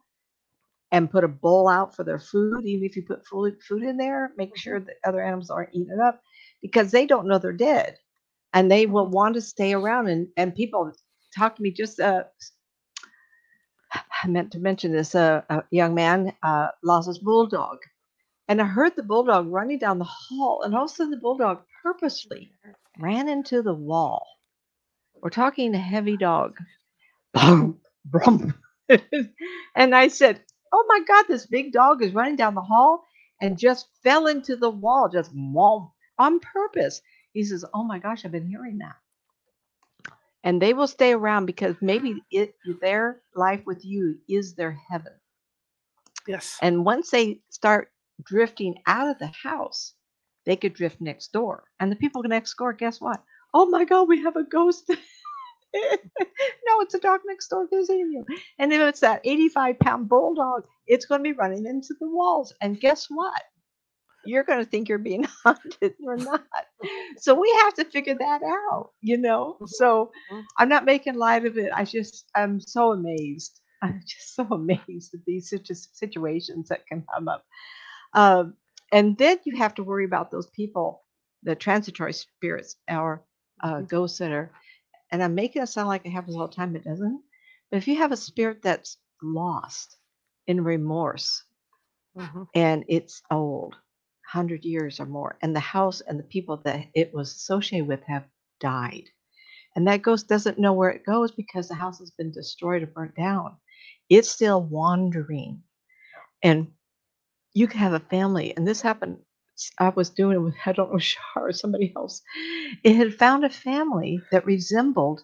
[0.92, 2.66] and put a bowl out for their food.
[2.66, 5.94] Even if you put food, food in there, make sure that other animals aren't eating
[5.94, 6.22] it up
[6.62, 7.98] because they don't know they're dead
[8.54, 10.08] and they will want to stay around.
[10.08, 10.92] And, and people
[11.36, 12.24] talk to me just, uh,
[14.24, 15.16] I meant to mention this.
[15.16, 17.80] Uh, a young man uh, lost his bulldog,
[18.48, 21.18] and I heard the bulldog running down the hall, and all of a sudden the
[21.18, 22.52] bulldog purposely
[23.00, 24.26] ran into the wall.
[25.22, 26.58] We're talking a heavy dog.
[27.34, 28.56] Boom, boom.
[29.76, 30.42] and I said,
[30.74, 33.06] "Oh my God, this big dog is running down the hall
[33.42, 37.02] and just fell into the wall, just womp, on purpose."
[37.34, 38.96] He says, "Oh my gosh, I've been hearing that."
[40.48, 45.12] And they will stay around because maybe it their life with you is their heaven.
[46.26, 46.58] Yes.
[46.62, 47.92] And once they start
[48.24, 49.94] drifting out of the house,
[50.46, 51.66] they could drift next door.
[51.82, 53.22] And the people next door, guess what?
[53.54, 54.86] Oh my God, we have a ghost.
[54.90, 58.26] no, it's a dog next door visiting you.
[58.58, 62.54] And if it's that 85 pound bulldog, it's going to be running into the walls.
[62.62, 63.42] And guess what?
[64.24, 65.94] You're going to think you're being haunted.
[66.00, 66.44] You're not.
[67.18, 69.60] So we have to figure that out, you know?
[69.66, 70.48] So Mhm.
[70.58, 71.72] I'm not making light of it.
[71.76, 73.60] I just, I'm so amazed.
[73.82, 77.46] I'm just so amazed at these situ- situations that can come up.
[78.14, 78.56] Um,
[78.92, 81.04] and then you have to worry about those people,
[81.44, 83.24] the transitory spirits or
[83.64, 83.88] uh, Mhm.
[83.88, 84.52] ghosts that are,
[85.12, 86.76] and I'm making it sound like it happens all the time.
[86.76, 87.22] It doesn't.
[87.72, 89.98] But if you have a spirit that's lost
[90.48, 91.44] in remorse
[92.16, 92.48] Mhm.
[92.54, 93.76] and it's old,
[94.34, 98.04] 100 years or more, and the house and the people that it was associated with
[98.04, 98.26] have
[98.60, 99.04] died.
[99.76, 102.88] And that ghost doesn't know where it goes because the house has been destroyed or
[102.88, 103.58] burnt down.
[104.10, 105.64] It's still wandering.
[106.44, 106.68] And
[107.54, 109.18] you can have a family, and this happened.
[109.80, 112.22] I was doing it with, I don't know, Shar or somebody else.
[112.84, 115.22] It had found a family that resembled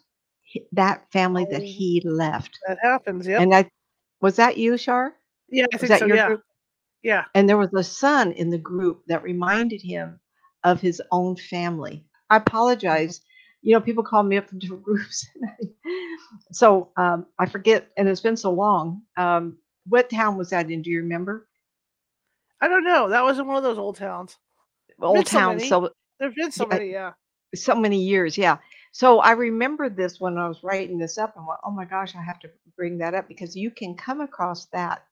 [0.74, 1.66] that family that Oh.
[1.66, 2.60] he left.
[2.68, 3.28] That happens.
[3.28, 3.42] Yep.
[3.42, 3.70] And I,
[4.22, 5.16] was that you, Shar?
[5.50, 6.06] yeah, I Was think that so.
[6.08, 6.28] your Yeah.
[6.28, 6.42] group?
[7.04, 7.26] Yeah.
[7.36, 10.20] And there was a son in the group that reminded him
[10.64, 12.06] of his own family.
[12.30, 13.22] I apologize.
[13.62, 15.28] You know, people call me up from different groups.
[16.52, 19.04] so um, I forget, and it's been so long.
[19.18, 20.82] Um, what town was that in?
[20.84, 21.48] Do you remember?
[22.62, 23.10] I don't know.
[23.10, 24.38] That was in one of those old towns.
[25.02, 25.40] Old Been so
[25.70, 26.92] So There've been so Yeah, many.
[26.92, 27.14] Yeah.
[27.56, 28.38] so many years.
[28.38, 28.58] Yeah.
[28.94, 32.16] So I remembered this when I was writing this up and went, oh my gosh,
[32.16, 35.04] I have to bring that up because you can come across that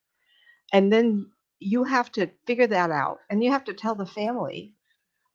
[0.74, 1.28] and then
[1.62, 4.74] you have to figure that out, and you have to tell the family.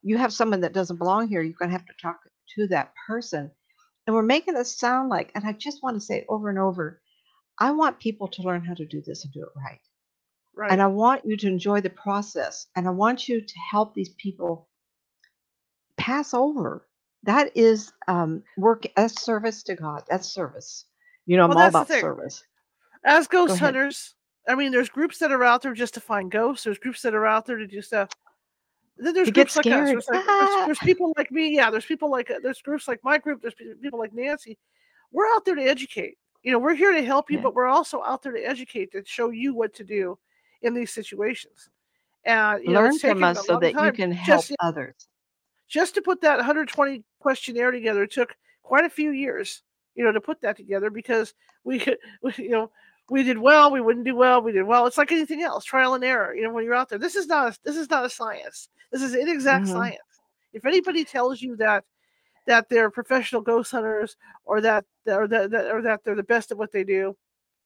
[0.03, 1.43] You have someone that doesn't belong here.
[1.43, 2.21] You're going to have to talk
[2.57, 3.51] to that person,
[4.07, 5.33] and we're making it sound like.
[5.35, 7.01] And I just want to say it over and over.
[7.59, 9.81] I want people to learn how to do this and do it right.
[10.55, 10.73] Right.
[10.73, 12.67] And I want you to enjoy the process.
[12.77, 14.69] And I want you to help these people
[15.97, 16.87] pass over.
[17.25, 20.05] That is um, work as service to God.
[20.09, 20.85] That's service.
[21.27, 22.43] You know, Well, I'm all about service.
[23.05, 23.75] As Go ghost ahead.
[23.75, 24.15] hunters,
[24.49, 26.65] I mean, there's groups that are out there just to find ghosts.
[26.65, 28.11] There's groups that are out there to do stuff.
[28.99, 29.73] Then there's groups like us.
[29.91, 31.55] There's, like, there's, there's people like me.
[31.55, 33.43] Yeah, there's people like uh, there's groups like my group.
[33.43, 34.57] There's people like Nancy.
[35.13, 36.17] We're out there to educate.
[36.43, 37.43] You know, we're here to help you, Yeah.
[37.43, 40.19] but we're also out there to educate to show you what to do
[40.63, 41.69] in these situations.
[42.25, 44.95] And you know, Learn it's from us so that you can help Just others.
[45.69, 49.63] just to put that 120 questionnaire together took quite a few years
[49.95, 52.71] you know to put that together because we, could- we you know
[53.09, 54.87] we did well we wouldn't do well we did well.
[54.87, 56.99] It's like anything else trial and error you know when you're out there.
[56.99, 58.69] This is not a, this is not a science.
[58.93, 59.73] This is inexact Mhm.
[59.73, 60.01] science.
[60.53, 61.85] If anybody tells you that
[62.47, 66.51] that they're professional ghost hunters or that or that, that or that they're the best
[66.51, 67.17] at what they do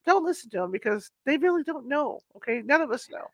[0.07, 2.63] don't listen to them because they really don't know okay?
[2.63, 3.27] None of us know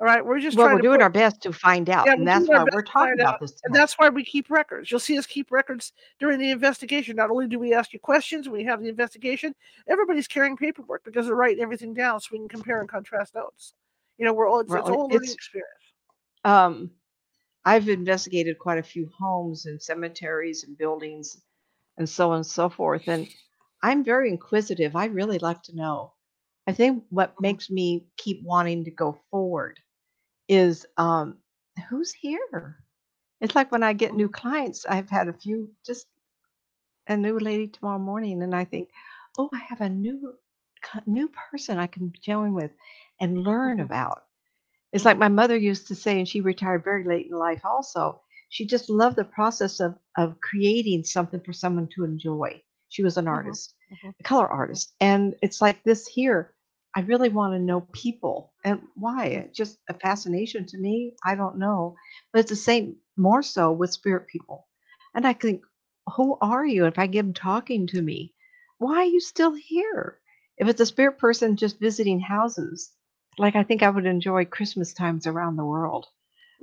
[0.00, 2.26] all right we're just Well, we're doing put our best to find out, yeah, and
[2.26, 4.90] that's why we're talking about out, this and that's why we keep records.
[4.90, 7.16] You'll see us keep records during the investigation.
[7.16, 9.54] Not only do we ask you questions, we have the investigation.
[9.88, 13.74] Everybody's carrying paperwork because they're writing everything down so we can compare and contrast notes.
[14.18, 15.68] You know, we're all it's, it's all learning it's experience.
[16.44, 16.90] um,
[17.64, 21.40] I've investigated quite a few homes and cemeteries and buildings
[21.98, 23.08] and so on and so forth.
[23.08, 23.28] And
[23.82, 24.96] I'm very inquisitive.
[24.96, 26.14] I really like to know.
[26.66, 27.42] I think what Mhm.
[27.42, 29.80] makes me keep wanting to go forward
[30.50, 31.38] is um,
[31.90, 32.78] who's here?
[33.40, 34.30] It's like when I get new Mhm.
[34.30, 36.06] clients, I've had a few, just
[37.08, 38.90] a new lady tomorrow morning, and I think,
[39.38, 40.34] oh, I have a new
[41.06, 42.72] new person I can join with
[43.20, 43.80] and learn Mhm.
[43.80, 44.22] about.
[44.92, 48.22] It's like my mother used to say, and she retired very late in life also.
[48.50, 52.62] She just loved the process of of creating something for someone to enjoy.
[52.88, 53.28] She was an Mhm.
[53.28, 54.14] artist, Mhm.
[54.20, 54.94] a color artist.
[55.00, 56.54] And it's like this here.
[56.96, 58.52] I really want to know people.
[58.64, 59.26] And why?
[59.26, 61.14] It's just a fascination to me.
[61.24, 61.96] I don't know.
[62.32, 64.66] But it's the same more so with spirit people.
[65.14, 65.62] And I think,
[66.16, 66.86] who are you?
[66.86, 68.34] If I get them talking to me,
[68.78, 70.18] why are you still here?
[70.58, 72.90] If it's a spirit person just visiting houses,
[73.38, 76.06] like I think I would enjoy Christmas times around the world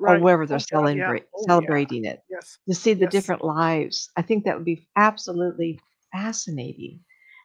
[0.06, 0.22] or Right.
[0.22, 1.14] wherever they're Oh God, yeah.
[1.36, 1.48] Oh yeah.
[1.48, 2.58] celebrating it Yes.
[2.68, 3.12] to see the Yes.
[3.14, 4.10] different lives.
[4.18, 5.80] I think that would be absolutely
[6.12, 7.00] fascinating.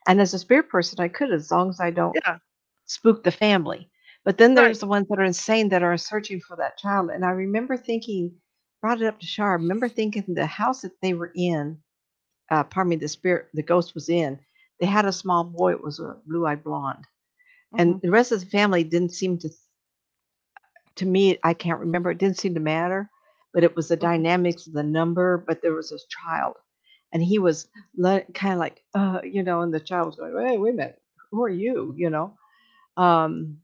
[0.07, 2.37] And as a spirit person, I could, as long as I don't Yeah.
[2.93, 3.89] Spook the family.
[4.25, 7.11] But then there's the ones that are insane that are searching for that child.
[7.11, 8.33] And I remember thinking,
[8.81, 9.51] brought it up to Shar.
[9.51, 11.79] I remember thinking the house that they were in,
[12.51, 14.39] uh, pardon me, the spirit, the ghost was in.
[14.81, 15.73] They had a small boy.
[15.73, 17.05] It was a blue-eyed blonde,
[17.77, 18.01] and Mhm.
[18.01, 19.49] the rest of the family didn't seem to.
[20.97, 22.11] To me, I can't remember.
[22.11, 23.09] It didn't seem to matter,
[23.53, 24.09] but it was the Mhm.
[24.11, 25.43] dynamics of the number.
[25.47, 26.55] But there was this child,
[27.13, 27.67] and he was
[28.33, 31.01] kind of like, uh, you know, and the child was going, "Hey, wait a minute,
[31.31, 32.35] who are you?" You know.
[32.97, 33.59] Um,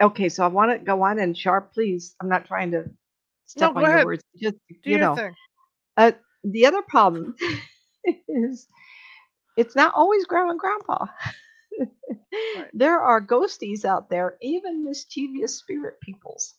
[0.00, 2.16] okay, so I want to go on and sharp, please.
[2.20, 2.86] I'm not trying to
[3.56, 4.02] No, step go on your ahead.
[4.02, 4.24] words.
[4.40, 5.36] Just Do you your know, thing.
[5.96, 6.12] uh,
[6.44, 7.36] the other problem
[8.28, 8.68] is
[9.56, 11.06] it's not always grandma and grandpa.
[12.54, 12.70] Right.
[12.74, 16.54] there are ghosties out there, even mischievous spirit peoples.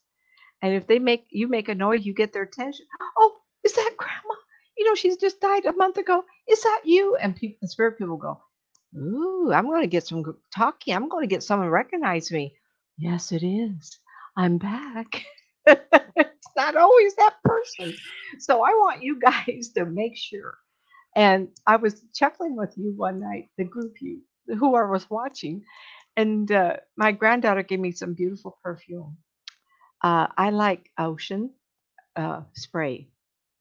[0.63, 2.88] And if they make you make a noise, you get their attention.
[3.17, 4.36] Oh, is that grandma?
[4.78, 6.24] You know, she's just died a month ago.
[6.50, 7.15] Is that you?
[7.17, 8.41] And people, the spirit people go,
[8.97, 10.23] Ooh, I'm going to get some
[10.54, 10.95] talking.
[10.95, 12.56] I'm going to get someone to recognize me.
[12.97, 13.99] Yes, it is.
[14.38, 15.25] I'm back.
[15.67, 17.95] it's not always that person.
[18.39, 20.58] So I want you guys to make sure.
[21.15, 25.63] And I was chuckling with you one night, the group you who I was watching,
[26.17, 29.17] and uh, my granddaughter gave me some beautiful perfume.
[30.04, 31.51] Uh, I like Ocean
[32.15, 33.10] uh, spray.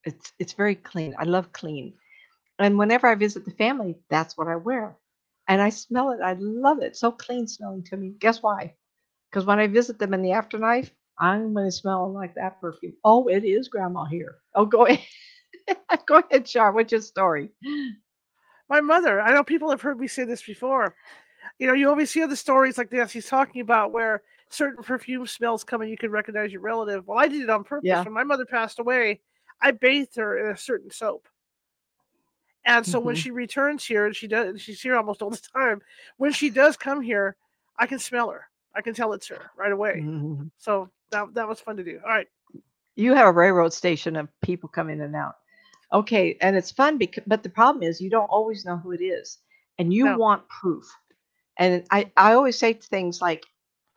[0.05, 1.15] It's it's very clean.
[1.19, 1.95] I love clean.
[2.59, 4.97] And whenever I visit the family, that's what I wear.
[5.51, 6.21] And I smell it.
[6.23, 6.97] I love it.
[6.97, 8.15] So clean smelling to me.
[8.21, 8.75] Guess why?
[9.31, 12.95] Because when I visit them in the afterlife, I'm going to smell like that perfume.
[13.05, 14.39] Oh, it is grandma here.
[14.55, 15.07] Oh, go ahead.
[16.07, 16.73] go ahead, Shar.
[16.73, 17.51] What's your story?
[18.69, 19.21] My mother.
[19.21, 20.95] I know people have heard me say this before.
[21.59, 25.65] You know, you always hear the stories like Nancy's talking about where certain perfume smells
[25.65, 27.07] come and you can recognize your relative.
[27.07, 27.87] Well, I did it on purpose.
[27.87, 28.05] Yeah.
[28.05, 29.21] When my mother passed away,
[29.61, 31.29] I bathed her in a certain soap.
[32.67, 33.19] And so when Mhm.
[33.19, 35.81] she returns here, and she does, she's here almost all the time.
[36.19, 37.37] When she does come here,
[37.79, 38.49] I can smell her.
[38.75, 40.01] I can tell it's her right away.
[40.03, 40.51] Mhm.
[40.59, 42.01] So that that was fun to do.
[42.05, 42.29] All right.
[42.97, 45.37] You have a railroad station of people come in and out.
[45.93, 49.01] Okay, and it's fun because, but the problem is you don't always know who it
[49.03, 49.39] is,
[49.79, 50.19] and you No.
[50.19, 50.85] want proof.
[51.57, 53.45] And I, I always say things like,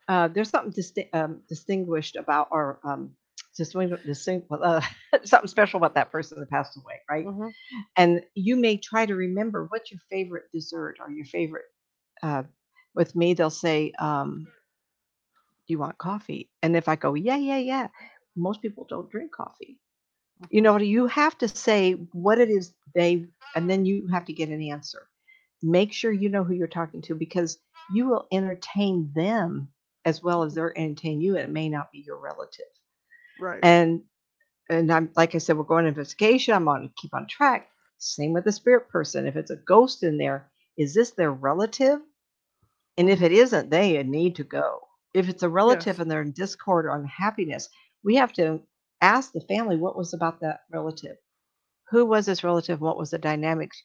[0.08, 3.14] uh, there's something disti- um, distinguished about our um,
[3.56, 4.80] distinct, uh,
[5.24, 7.26] something special about that person that passed away, right?
[7.26, 7.52] Mhm.
[7.96, 11.64] And you may try to remember what's your favorite dessert or your favorite.
[12.22, 12.44] Uh,
[12.94, 14.46] with me, they'll say, um,
[15.66, 17.88] "Do you want coffee?" And if I go, "Yeah, yeah, yeah,"
[18.36, 19.78] most people don't drink coffee.
[20.50, 23.22] You know, you have to say what it is they,
[23.54, 25.08] and then you have to get an answer.
[25.62, 27.58] Make sure you know who you're talking to because
[27.92, 29.68] you will entertain them
[30.04, 31.36] as well as they're entertaining you.
[31.36, 32.66] And it may not be your relative.
[33.40, 33.60] Right.
[33.62, 34.02] And
[34.70, 36.54] and I'm like I said, we're going to investigation.
[36.54, 37.68] I'm on to keep on track.
[37.98, 39.26] Same with the spirit person.
[39.26, 42.00] If it's a ghost in there, is this their relative?
[42.96, 44.80] And if it isn't, they need to go.
[45.14, 45.98] If it's a relative Yes.
[45.98, 47.68] and they're in discord or unhappiness,
[48.02, 48.60] we have to
[49.00, 51.16] ask the family what was about that relative.
[51.90, 52.80] Who was this relative?
[52.80, 53.82] What was the dynamics?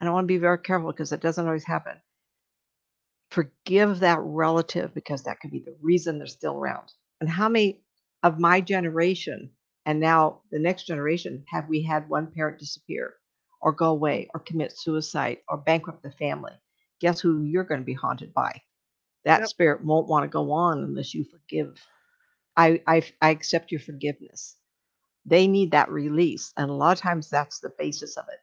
[0.00, 1.96] And I want to be very careful because it doesn't always happen.
[3.30, 6.92] Forgive that relative because that could be the reason they're still around.
[7.20, 7.80] And how many
[8.22, 9.50] of my generation
[9.86, 13.16] and now the next generation have we had one parent disappear
[13.60, 16.52] or go away or commit suicide or bankrupt the family?
[17.00, 18.62] Guess who you're going to be haunted by?
[19.24, 19.48] That Yep.
[19.48, 21.76] spirit won't want to go on unless you forgive.
[22.56, 24.56] I, I I accept your forgiveness.
[25.26, 28.40] They need that release, and a lot of times that's the basis of it.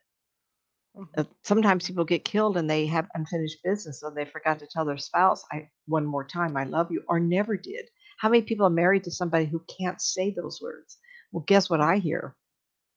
[0.94, 1.18] Mhm.
[1.18, 4.84] Uh, sometimes people get killed and they have unfinished business, so they forgot to tell
[4.86, 7.90] their spouse, "I one more time, I love you," or never did.
[8.18, 10.98] How many people are married to somebody who can't say those words?
[11.32, 12.36] Well, guess what I hear?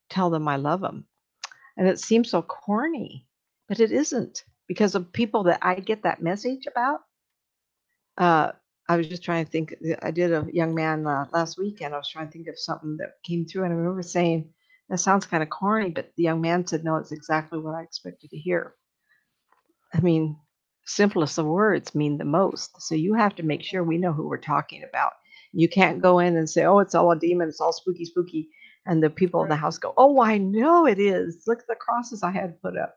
[0.09, 1.05] Tell them I love them,
[1.77, 3.27] and it seems so corny,
[3.69, 7.01] but it isn't because of people that I get that message about.
[8.17, 8.51] Uh,
[8.89, 9.73] I was just trying to think.
[9.89, 11.93] uh, I did a young man uh, last weekend.
[11.93, 14.51] I was trying to think of something that came through, and I remember saying,
[14.89, 17.83] "That sounds kind of corny," but the young man said, "No, it's exactly what I
[17.83, 18.75] expected to hear."
[19.93, 20.37] I mean,
[20.95, 22.81] simplest of words mean the most.
[22.81, 25.13] So you have to make sure we know who we're talking about.
[25.53, 27.49] You can't go in and say, "Oh, it's all a demon.
[27.49, 28.49] It's all spooky, spooky,"
[28.85, 31.43] and the people in the house go, "Oh, I know it is.
[31.47, 32.95] Look at the crosses I had put up."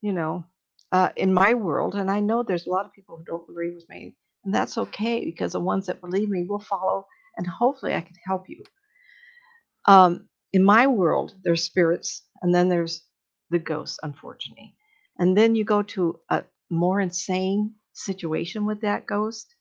[0.00, 0.44] You know,
[0.92, 3.74] uh, in my world, and I know there's a lot of people who don't agree
[3.74, 7.94] with me, and that's okay because the ones that believe me will follow, and hopefully
[7.94, 8.62] I can help you.
[9.86, 13.04] Um, in my world, there's spirits, and then there's
[13.50, 14.74] the ghosts, unfortunately.
[15.18, 19.54] And then you go to a more insane situation with that ghost,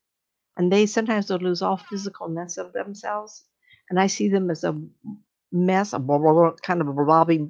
[0.58, 3.44] and they sometimes will lose all physicalness of themselves.
[3.90, 4.80] And I see them as a
[5.52, 7.50] mess, a blah, blah, blah, kind of a blobby,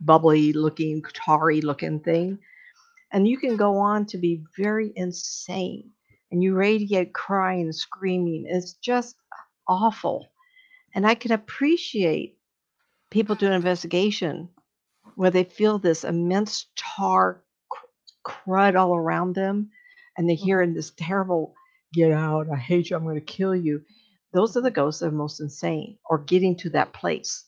[0.00, 2.38] bubbly looking, tarry looking thing.
[3.12, 5.90] And you can go on to be very insane
[6.30, 8.46] and you radiate crying screaming.
[8.48, 9.16] It's just
[9.66, 10.28] awful.
[10.94, 12.36] And I can appreciate
[13.10, 14.48] people doing investigation
[15.14, 17.42] where they feel this immense tar
[18.46, 19.70] crud all around them
[20.16, 21.54] and they hear in this terrible
[21.94, 23.82] get out i hate you i'm going to kill you
[24.34, 27.46] those are the ghosts that are most insane or getting to that place.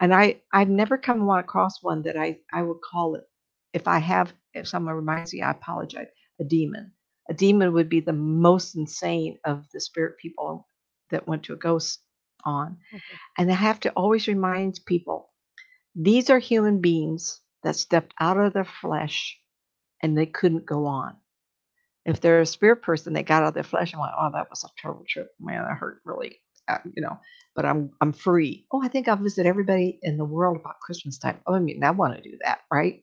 [0.00, 3.24] And i i've never come across one that i i would call it
[3.72, 6.08] if i have if someone reminds me i apologize
[6.40, 6.92] a demon.
[7.30, 10.68] A demon would be the most insane of the spirit people
[11.10, 12.00] that went to a ghost
[12.44, 12.78] on.
[12.92, 13.00] Mhm.
[13.38, 15.30] and I have to always remind people
[15.96, 19.38] these are human beings that stepped out of their flesh
[20.02, 21.16] and they couldn't go on.
[22.06, 24.50] If they're a spirit person, they got out of their flesh and went, "Oh, that
[24.50, 25.64] was a terrible trip, man.
[25.64, 27.18] That hurt really." Uh, you know,
[27.54, 28.66] but I'm I'm free.
[28.72, 31.40] Oh, I think I'll visit everybody in the world about Christmas time.
[31.46, 33.02] Oh, I mean, I want to do that, right?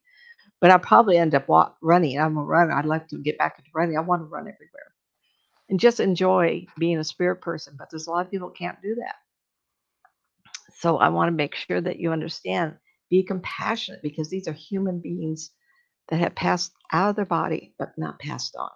[0.61, 2.19] But I probably end up walk, running.
[2.19, 2.73] I'm a runner.
[2.73, 3.97] I'd like to get back into running.
[3.97, 4.93] I want to run everywhere
[5.69, 7.75] and just enjoy being a spirit person.
[7.77, 9.15] But there's a lot of people can't do that.
[10.75, 12.75] So I want to make sure that you understand,
[13.09, 15.51] be compassionate because these are human beings
[16.11, 18.69] that have passed out of their body but not passed on.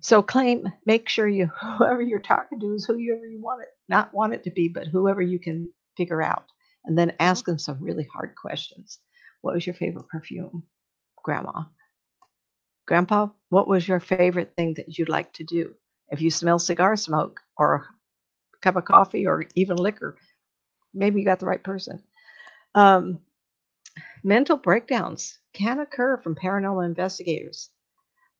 [0.00, 1.46] So claim, make sure you
[1.78, 4.86] whoever you're talking to is whoever you want it, not want it to be, but
[4.86, 6.44] whoever you can figure out.
[6.84, 9.00] And then ask them some really hard questions.
[9.42, 10.62] What was your favorite perfume,
[11.24, 11.64] Grandma?
[12.86, 15.74] Grandpa, what was your favorite thing that you'd like to do?
[16.10, 17.74] If you smell cigar smoke or
[18.54, 20.16] a cup of coffee or even liquor,
[20.94, 22.04] maybe you got the right person.
[22.76, 23.18] Um,
[24.24, 27.70] mental breakdowns can occur from paranormal investigators.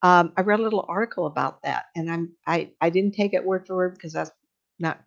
[0.03, 3.45] Um, I read a little article about that, and I'm I I didn't take it
[3.45, 4.31] word for word because that's
[4.79, 5.01] not,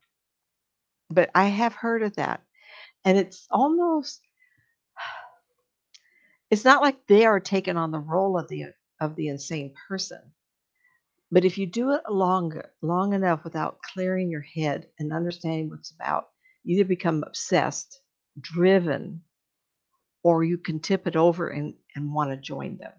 [1.10, 2.42] but I have heard of that,
[3.06, 4.22] and it's almost
[6.52, 8.68] it's not like they are taking on the role of the
[9.00, 10.22] of the insane person.
[11.32, 15.80] But if you do it long long enough without clearing your head and understanding what
[15.80, 16.30] it's about,
[16.64, 18.02] you either become obsessed,
[18.42, 19.22] driven,
[20.24, 22.92] or you can tip it over and, and want to join them.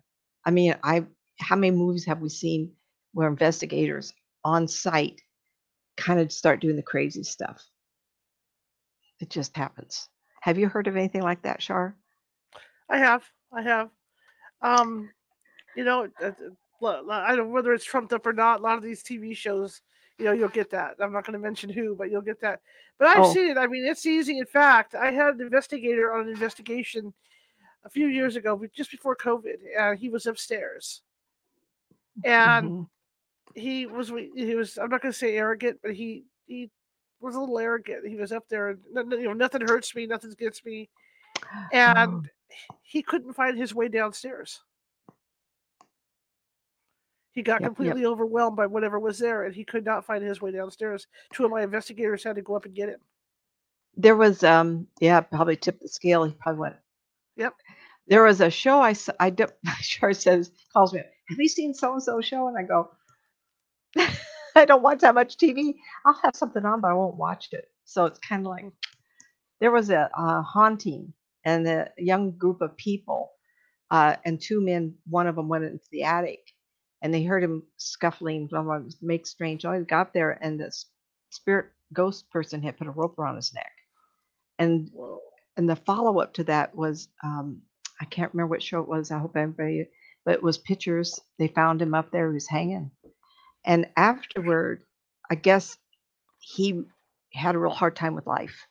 [0.44, 1.04] I mean, I
[1.38, 2.72] how many movies have we seen
[3.12, 4.12] where investigators
[4.44, 5.20] on site
[5.96, 7.62] kind of start doing the crazy stuff.
[9.20, 10.08] It just happens.
[10.40, 11.94] Have you heard of anything like that, Shar?
[12.88, 13.22] I have.
[13.52, 13.90] I have.
[14.62, 15.10] Um,
[15.76, 16.30] you know, uh,
[16.82, 18.60] uh, I don't know whether it's trumped up or not.
[18.60, 19.82] A lot of these TV shows,
[20.20, 20.96] you know, you'll get that.
[21.00, 22.60] I'm not going to mention who, but you'll get that.
[22.98, 23.58] But I've Oh, seen it.
[23.58, 24.38] I mean, it's easy.
[24.38, 27.12] In fact, I had an investigator on an investigation
[27.84, 31.00] a few years ago, just before COVID, and he was upstairs,
[32.24, 32.88] and mhm.
[33.54, 34.76] he was he was.
[34.76, 36.70] I'm not going to say arrogant, but he he
[37.20, 38.06] was a little arrogant.
[38.06, 40.90] He was up there, and you know, nothing hurts me, nothing gets me,
[41.42, 42.30] Oh, and
[42.82, 44.60] he couldn't find his way downstairs.
[47.32, 47.68] He got yep, yep.
[47.76, 51.06] completely overwhelmed by whatever was there, and he could not find his way downstairs.
[51.32, 53.00] Two of my investigators had to go up and get him.
[53.96, 56.24] There was, um, yeah, probably tipped the scale.
[56.24, 56.76] He probably went.
[57.36, 57.54] Yep.
[58.06, 59.12] There was a show I saw.
[59.20, 59.52] I don't.
[59.80, 61.00] Shar says calls me.
[61.28, 62.48] Have you seen so and so show?
[62.48, 62.90] And I go.
[64.56, 65.74] I don't watch that much TV.
[66.04, 67.66] I'll have something on, but I won't watch it.
[67.84, 68.64] So it's kind of like
[69.60, 71.12] there was a, uh haunting,
[71.44, 73.30] and a young group of people,
[73.90, 74.94] uh, and two men.
[75.08, 76.40] One of them went into the attic,
[77.02, 79.84] and they heard him scuffling, blah, blah, blah, make strange noise.
[79.86, 80.72] Got there, and the
[81.30, 83.72] spirit ghost person had put a rope around his neck.
[84.58, 85.20] And Whoa.
[85.56, 87.62] and the follow up to that was um,
[88.00, 89.10] I can't remember what show it was.
[89.10, 89.88] I hope everybody,
[90.24, 91.20] but it was pictures.
[91.38, 92.28] They found him up there.
[92.28, 92.90] He was hanging,
[93.64, 94.82] and afterward,
[95.30, 95.76] I guess
[96.40, 96.84] he
[97.32, 98.66] had a real hard time with life.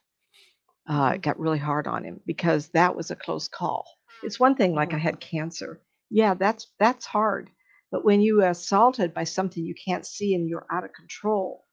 [0.87, 1.21] Uh, it Mhm.
[1.21, 3.85] got really hard on him because that was a close call.
[4.23, 5.81] It's one thing like I had cancer.
[6.09, 7.51] Yeah, that's that's hard.
[7.91, 11.65] But when you are assaulted by something you can't see and you're out of control,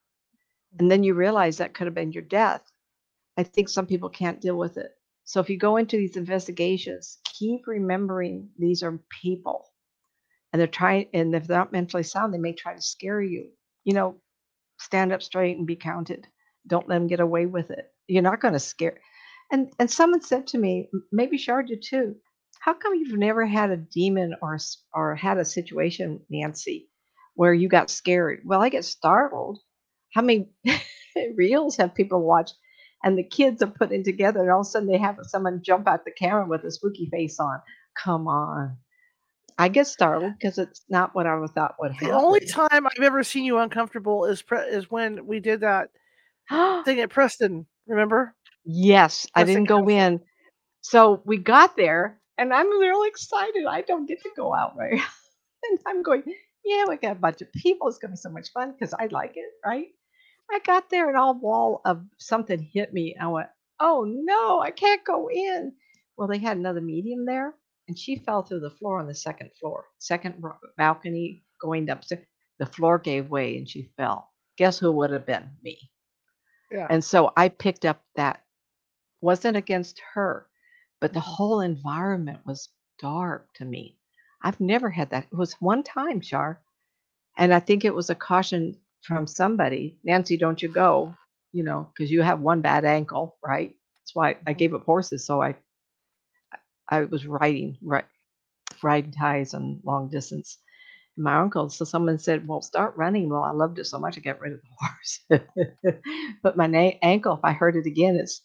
[0.72, 0.88] and mm-hmm.
[0.88, 2.62] then you realize that could have been your death,
[3.36, 4.92] I think some people can't deal with it.
[5.24, 9.66] So if you go into these investigations, keep remembering these are people
[10.52, 13.50] and they're trying, and if they're not mentally sound, they may try to scare you.
[13.84, 14.16] You know,
[14.78, 16.26] stand up straight and be counted.
[16.66, 17.86] Don't let them get away with it.
[18.06, 18.98] You're not going to scare.
[19.52, 22.16] And and someone said to me, maybe Shar did too.
[22.66, 26.90] How come you've never had a demon or a s- or had a situation, Nancy,
[27.36, 28.40] where you got scared?
[28.44, 29.60] Well, I get startled.
[30.12, 30.50] How many
[31.36, 32.54] reels have people watched?
[33.04, 35.86] And the kids are putting together, and all of a sudden they have someone jump
[35.86, 37.60] out the camera with a spooky face on.
[37.96, 38.78] Come on.
[39.58, 42.08] I get startled because it's not what I would thought would happen.
[42.08, 45.90] The only time I've ever seen you uncomfortable is pre- is when we did that
[46.84, 47.66] thing at Preston.
[47.86, 48.34] Remember?
[48.64, 49.96] yes, I didn't go Council.
[49.96, 50.20] in.
[50.80, 53.66] So we got there, and I'm really excited.
[53.66, 55.02] I don't get to go out very
[55.70, 56.22] and I'm going,
[56.64, 57.88] yeah, we got a bunch of people.
[57.88, 59.86] It's going to be so much fun because I like it, right?
[60.50, 63.16] I got there, and all wall of something hit me.
[63.20, 63.48] I went,
[63.80, 65.72] oh no, I can't go in.
[66.16, 67.54] Well, they had another medium there,
[67.88, 70.42] and she fell through the floor on the second floor, second
[70.76, 72.04] balcony going up.
[72.58, 74.30] The floor gave way, and she fell.
[74.56, 75.90] Guess who would have been me?
[76.70, 76.86] Yeah.
[76.88, 78.42] And so I picked up that
[79.20, 80.46] wasn't against her,
[81.06, 82.68] but the whole environment was
[83.00, 83.96] dark to me.
[84.42, 85.26] I've never had that.
[85.32, 86.60] It was one time, Shar,
[87.38, 89.98] and I think it was a caution from somebody.
[90.04, 91.14] Nancy, don't you go,
[91.52, 93.76] you know, because you have one bad ankle, right?
[94.00, 94.58] That's why I Mhm.
[94.58, 95.26] gave up horses.
[95.26, 95.56] So I,
[96.90, 98.06] I was riding, right,
[98.82, 100.58] riding ties and long distance.
[101.16, 104.22] My uncle, so someone said, "Well, start running." Well, I loved it so much, I
[104.22, 105.96] got rid of the horse.
[106.42, 108.42] but my na- ankle, if I hurt it again, it's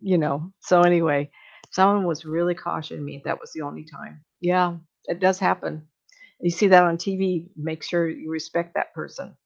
[0.00, 0.52] you know.
[0.60, 1.30] So anyway,
[1.70, 3.22] someone was really cautioning me.
[3.24, 4.24] That was the only time.
[4.40, 5.88] Yeah, it does happen.
[6.40, 7.48] You see that on TV.
[7.56, 9.36] Make sure you respect that person.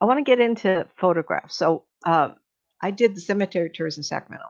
[0.00, 1.56] I want to get into photographs.
[1.56, 2.36] So um,
[2.82, 4.46] I did the cemetery tours in Sacramento,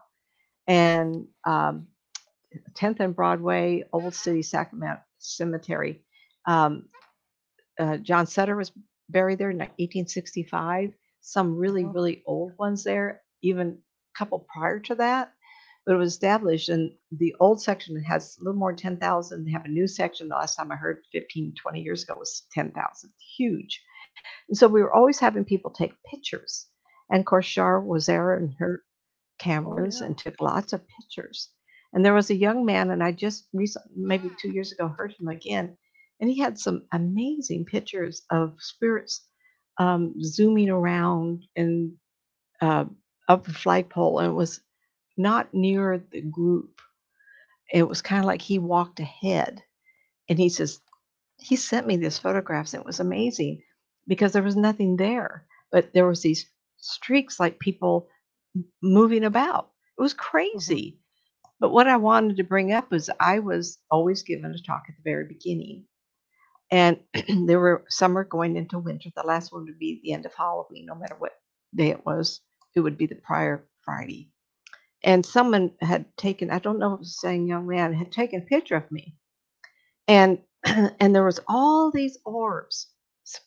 [0.66, 1.88] and um,
[2.74, 6.02] 10th and Broadway, Old City Sacramento Cemetery.
[6.46, 6.88] Um,
[7.78, 8.72] uh, John Sutter was
[9.08, 10.92] buried there in 1865.
[11.20, 11.94] Some really, Mhm.
[11.94, 13.68] really old ones there, even
[14.14, 15.32] a couple prior to that.
[15.84, 19.44] But it was established, and the old section has a little more than 10,000.
[19.44, 20.28] They have a new section.
[20.28, 23.10] The last time I heard 15, 20 years ago was 10,000.
[23.36, 23.82] Huge.
[24.48, 26.66] And so we were always having people take pictures.
[27.10, 28.82] And of course, Shar was there in her
[29.38, 30.06] cameras yeah.
[30.06, 31.48] and took lots of pictures.
[31.92, 35.14] And there was a young man, and I just recently, maybe two years ago, heard
[35.18, 35.76] him again.
[36.20, 39.26] And he had some amazing pictures of spirits
[39.78, 41.92] um, zooming around and
[42.60, 42.84] uh,
[43.28, 44.20] up the flagpole.
[44.20, 44.60] And it was
[45.16, 46.80] not near the group.
[47.72, 49.62] It was kind of like he walked ahead.
[50.28, 50.80] And he says,
[51.36, 52.74] he sent me these photographs.
[52.74, 53.62] And it was amazing
[54.06, 56.46] because there was nothing there, but there was these
[56.78, 58.08] streaks like people
[58.82, 59.70] moving about.
[59.98, 60.22] It was mm-hmm.
[60.22, 60.98] crazy.
[61.60, 64.96] But what I wanted to bring up was I was always given a talk at
[64.96, 65.84] the very beginning.
[66.72, 66.98] And
[67.46, 69.10] there were summer going into winter.
[69.14, 71.32] The last one would be the end of Halloween, no matter what
[71.74, 72.40] day it was.
[72.74, 74.31] It would be the prior Friday.
[75.04, 78.42] And someone had taken, I don't know if it was same young man, had taken
[78.42, 79.16] a picture of me.
[80.08, 82.88] And and there was all these orbs.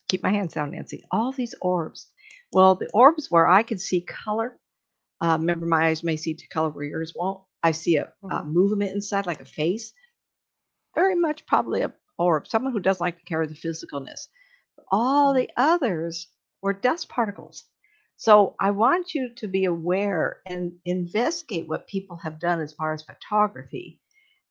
[0.08, 1.04] Keep my hands down, Nancy.
[1.12, 2.10] All these orbs.
[2.52, 4.58] Well, the orbs where I could see color.
[5.22, 7.42] Uh, remember, my eyes may see to color where yours won't.
[7.62, 8.46] I see a, a Mhm.
[8.46, 9.92] movement inside, like a face.
[10.96, 12.48] Very much probably a orb.
[12.48, 14.28] Someone who doesn't like to carry the physicalness.
[14.90, 15.36] All Mhm.
[15.36, 16.28] the others
[16.62, 17.64] were dust particles.
[18.18, 22.94] So I want you to be aware and investigate what people have done as far
[22.94, 24.00] as photography.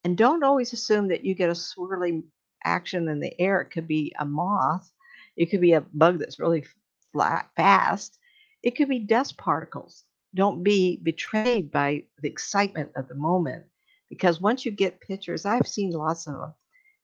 [0.04, 2.24] And don't always assume that you get a swirly
[2.64, 3.62] action in the air.
[3.62, 4.92] It could be a moth,
[5.36, 6.64] it could be a bug that's really
[7.12, 8.20] flat, fast,
[8.62, 10.04] it could be dust particles.
[10.36, 13.66] Don't be betrayed by the excitement of the moment
[14.10, 16.54] because once you get pictures, I've seen lots of them,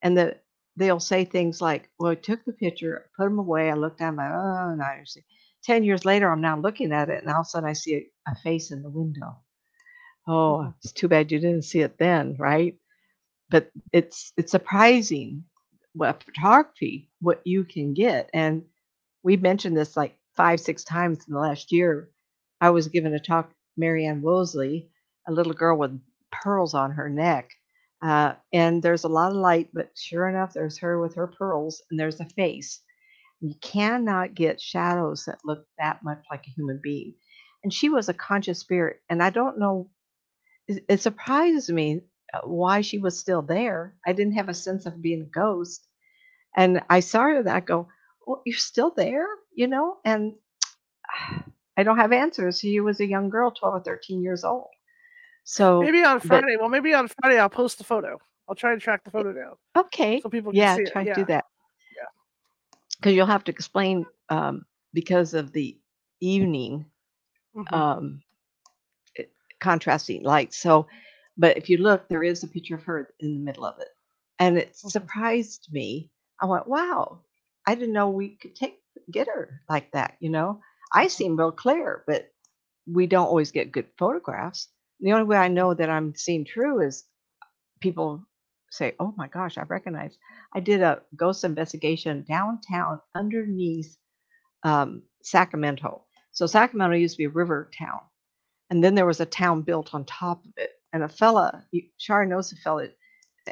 [0.04, 0.38] and the,
[0.76, 4.14] they'll say things like, Well, I took the picture, put them away, I looked at
[4.14, 5.24] my, oh, and I see.
[5.64, 7.96] 10 years later, I'm now looking at it, and all of a sudden I see
[7.96, 9.38] a, a face in the window.
[10.28, 10.74] Oh, mm.
[10.84, 12.78] it's too bad you didn't see it then, right?
[13.50, 15.44] But it's it's surprising
[15.94, 18.30] what photography, what you can get.
[18.34, 18.64] And
[19.24, 22.10] we mentioned this like five, six times in the last year.
[22.62, 24.88] I was given a talk, Marianne Wosley,
[25.28, 26.00] a little girl with
[26.32, 27.50] pearls on her neck.
[28.02, 31.84] Uh, and there's a lot of light, but sure enough, there's her with her pearls,
[31.92, 32.82] and there's a face.
[33.42, 37.16] You cannot get shadows that look that much like a human being.
[37.64, 39.90] And she was a conscious spirit, and I don't know
[40.68, 42.02] it, it surprises me
[42.34, 43.96] uh, why she was still there.
[44.06, 45.88] I didn't have a sense of being a ghost.
[46.56, 47.88] And I saw her that I go,
[48.26, 49.98] Well, you're still there, you know?
[50.06, 50.34] And
[51.78, 52.60] I don't have answers.
[52.60, 54.68] She was a young girl, 12 or 13 years old.
[55.44, 56.58] So, Maybe on but Friday.
[56.60, 58.20] Well, maybe on Friday I'll post the photo.
[58.48, 60.22] I'll try to track the photo down okay.
[60.22, 60.92] so people can Yeah, see it.
[60.92, 61.16] try to Yeah.
[61.16, 61.46] do that.
[63.02, 65.80] Because you'll have to explain um, because of the
[66.22, 66.86] evening
[67.54, 67.82] Mhm.
[67.82, 68.22] um,
[69.16, 70.58] it- contrasting lights.
[70.58, 70.88] So,
[71.38, 73.90] but if you look, there is a picture of her in the middle of it,
[74.40, 74.92] and it Mhm.
[74.92, 76.12] surprised me.
[76.42, 77.22] I went, "Wow,
[77.68, 78.80] I didn't know we could take
[79.12, 80.62] get her like that." You know,
[80.94, 82.32] I seem real clear, but
[82.88, 84.70] we don't always get good photographs.
[85.02, 87.06] The only way I know that I'm seeing true is
[87.82, 88.26] people
[88.72, 90.18] say, "Oh my gosh, I recognize."
[90.54, 93.98] I did a ghost investigation downtown underneath
[94.64, 96.06] um, Sacramento.
[96.32, 98.02] So Sacramento used to be a river town,
[98.70, 100.72] and then there was a town built on top of it.
[100.94, 101.66] And a fella,
[101.98, 102.88] Shari knows a fella,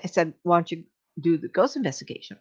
[0.04, 0.86] I said, "Why don't you
[1.22, 2.38] do the ghost investigation,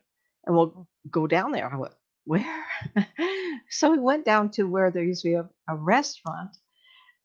[0.46, 2.66] and we'll go down there?" I went, "Where?"
[3.70, 6.56] so we went down to where there used to be a, a restaurant,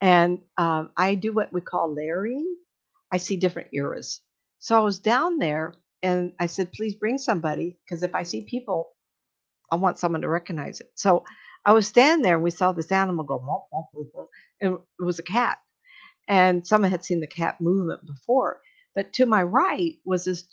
[0.01, 2.55] and um, I do what we call layering.
[3.11, 4.21] I see different eras.
[4.63, 8.43] So I was down there, and I said, "Please bring somebody, because if I see
[8.43, 8.93] people,
[9.71, 11.25] I want someone to recognize it." So
[11.65, 14.27] I was standing there, and we saw this animal go, womp, womp, womp,
[14.61, 15.59] and it was a cat.
[16.27, 18.61] And someone had seen the cat movement before.
[18.95, 20.45] But to my right was this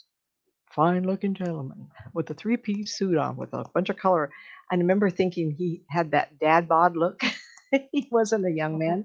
[0.73, 4.31] fine looking gentleman with a three piece suit on with a bunch of color.
[4.71, 7.21] I remember thinking he had that dad bod look.
[7.93, 8.81] he wasn't a young Mhm.
[8.81, 9.05] man.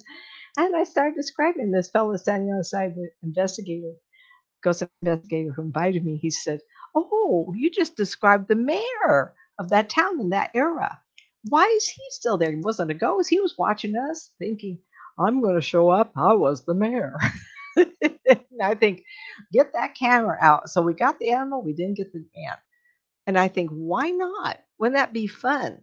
[0.58, 3.94] And I started describing this fellow standing outside the investigator,
[4.66, 6.18] ghost investigator who invited me.
[6.18, 6.60] He said,
[6.96, 11.00] Oh, you just described the mayor of that town in that era.
[11.50, 12.52] Why is he still there?
[12.52, 13.30] He wasn't a ghost.
[13.30, 14.80] He was watching us thinking,
[15.20, 16.12] I'm going to show up.
[16.18, 17.18] I was the mayor.
[17.76, 19.04] and I think,
[19.54, 20.70] get that camera out.
[20.70, 22.56] So we got the animal, we didn't get the man.
[23.28, 24.60] And I think, why not?
[24.80, 25.82] Wouldn't that be fun?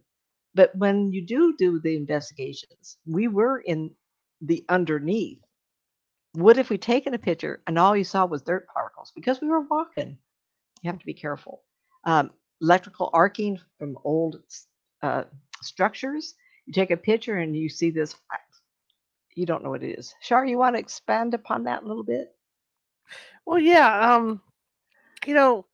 [0.55, 3.91] But when you do do the investigations, we were in
[4.41, 5.41] the underneath.
[6.35, 9.49] What if we taken a picture and all you saw was dirt particles because we
[9.49, 10.17] were walking?
[10.83, 11.63] You have to be careful.
[12.05, 12.31] Um,
[12.61, 14.41] electrical arcing from old
[15.03, 15.25] uh,
[15.61, 16.35] structures.
[16.67, 18.15] You take a picture and you see this.
[19.35, 20.15] You don't know what it is.
[20.21, 22.35] Shar, you want to expand upon that a little bit?
[23.45, 24.15] Well, yeah.
[24.15, 24.41] Um,
[25.27, 25.67] you know,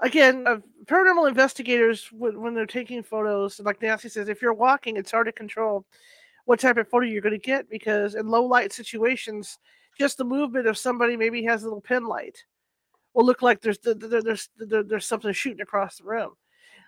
[0.00, 4.96] again, uh, paranormal investigators when, when they're taking photos, like Nancy says, if you're walking,
[4.96, 5.86] it's hard to control
[6.44, 9.58] what type of photo you're going to get because in low light situations,
[9.98, 12.44] just the movement of somebody maybe has a little pin light
[13.14, 16.32] will look like there's th- th- there's there's something shooting across the room.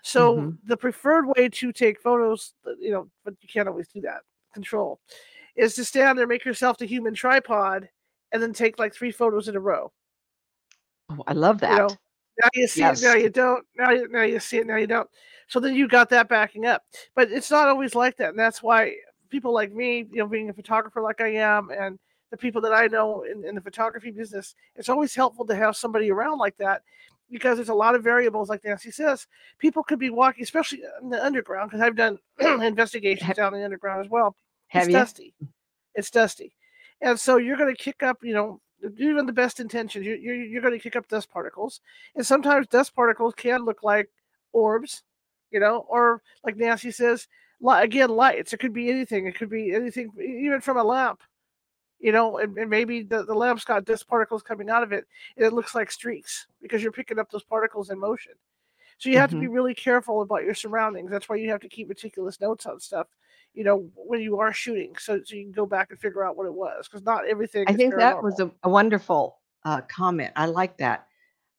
[0.03, 0.59] So Mhm.
[0.65, 4.23] the preferred way to take photos, you know, but you can't always do that.
[4.53, 5.01] Control
[5.57, 7.89] is to stand there, make yourself the human tripod,
[8.33, 9.93] and then take like three photos in a row.
[11.11, 11.79] Oh, I love You that.
[11.79, 11.89] know,
[12.43, 13.65] now you see it, now you don't.
[13.77, 15.09] Now you now you see it, now you don't.
[15.49, 16.83] So then you got that backing up.
[17.15, 18.97] But it's not always like that, and that's why
[19.31, 21.99] people like me, you know, being a photographer like I am, and
[22.31, 25.77] the people that I know in, in the photography business, it's always helpful to have
[25.77, 26.83] somebody around like that.
[27.31, 29.27] because there's a lot of variables, like Nancy says.
[29.59, 32.19] People could be walking, especially in the underground, because I've done
[32.63, 34.37] investigations Have- down in the underground as well.
[34.69, 34.99] Have it's you?
[34.99, 35.35] dusty.
[35.95, 36.55] It's dusty,
[37.01, 38.19] and so you're going to kick up.
[38.23, 38.61] You know,
[38.99, 41.81] even the best intentions, you're you're, you're going to kick up dust particles,
[42.15, 44.11] and sometimes dust particles can look like
[44.53, 45.03] orbs,
[45.51, 47.29] you know, or like Nancy says,
[47.67, 48.53] again, lights.
[48.53, 49.27] It could be anything.
[49.27, 51.21] It could be anything, even from a lamp.
[51.99, 55.07] You know, and, and maybe the, the lamp's got dust particles coming out of it,
[55.37, 58.33] and it looks like streaks because you're picking up those particles in motion.
[58.99, 61.11] So you have to be really careful about your surroundings.
[61.11, 63.09] That's why you have to keep meticulous notes on stuff,
[63.55, 66.37] you know, when you are shooting, so so you can go back and figure out
[66.37, 67.65] what it was, because not everything.
[67.67, 70.33] I think that was a, a wonderful uh, comment.
[70.37, 71.09] I like that.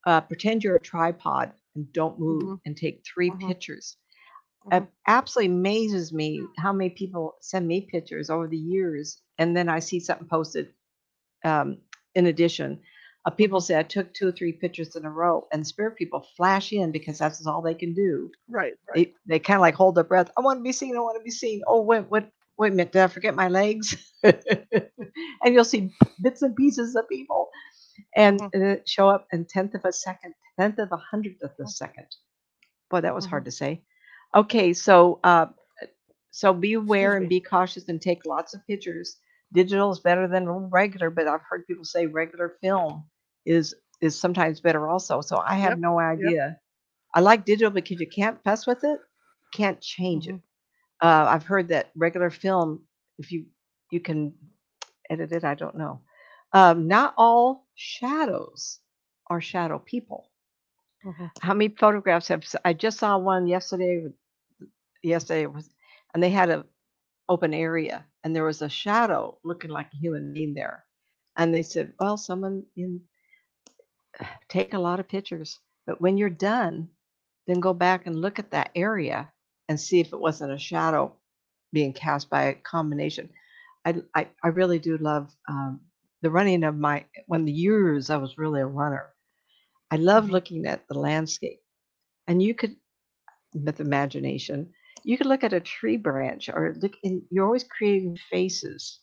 [0.06, 2.62] Uh, pretend you're a tripod and don't move Mhm.
[2.66, 3.48] and take 3 Mhm.
[3.48, 3.98] pictures.
[4.72, 9.70] It absolutely amazes me how many people send me pictures over the years, and then
[9.70, 10.74] I see something posted.
[11.45, 11.80] Um,
[12.15, 12.82] in addition,
[13.26, 16.26] uh, people say I took two or three pictures in a row, and spirit people
[16.38, 18.32] flash in because that's all they can do.
[18.49, 18.95] Right, right.
[18.95, 20.32] They they kind of like hold their breath.
[20.38, 20.97] I want to be seen.
[20.97, 21.61] I want to be seen.
[21.68, 22.30] Oh wait, what?
[22.57, 22.93] Wait a minute.
[22.93, 23.97] Did I forget my legs?
[24.24, 24.36] and
[25.45, 25.91] you'll see
[26.22, 27.49] bits and pieces of people,
[28.15, 28.78] and Mhm.
[28.80, 32.07] it show up in tenth of a second, tenth of a hundredth of a second.
[32.91, 33.84] Boy, that was hard to say.
[34.38, 35.48] Okay, so uh,
[36.32, 37.30] so be aware and me.
[37.30, 39.18] be cautious and take lots of pictures.
[39.54, 43.06] Digital is better than regular, but I've heard people say regular film
[43.46, 45.22] is is sometimes better also.
[45.22, 46.58] So I have Yep, no idea.
[47.16, 49.00] I like digital because you can't fuss with it,
[49.54, 50.38] can't change it.
[51.02, 52.82] Uh, I've heard that regular film,
[53.20, 53.46] if you
[53.92, 54.34] you can
[55.10, 56.02] edit it, I don't know.
[56.54, 58.80] Um, not all shadows
[59.30, 60.30] are shadow people.
[61.04, 61.32] Mhm.
[61.42, 64.08] How many photographs have s- I just saw one yesterday?
[65.04, 65.70] Yesterday it was,
[66.14, 66.66] and they had a
[67.30, 70.86] open area, and there was a shadow looking like a human being there,
[71.38, 73.02] and they said, "Well, someone in
[74.50, 76.89] take a lot of pictures, but when you're done,
[77.48, 79.32] then go back and look at that area
[79.70, 81.14] and see if it wasn't a shadow
[81.74, 83.30] being cast by a combination."
[83.86, 85.82] I I, I really do love um,
[86.22, 89.06] the running of my when the years I was really a runner.
[89.91, 90.32] I love Mhm.
[90.32, 91.62] looking at the landscape,
[92.28, 92.76] and you could
[93.54, 94.72] with imagination
[95.08, 98.99] you could look at a tree branch or look in you're always creating faces.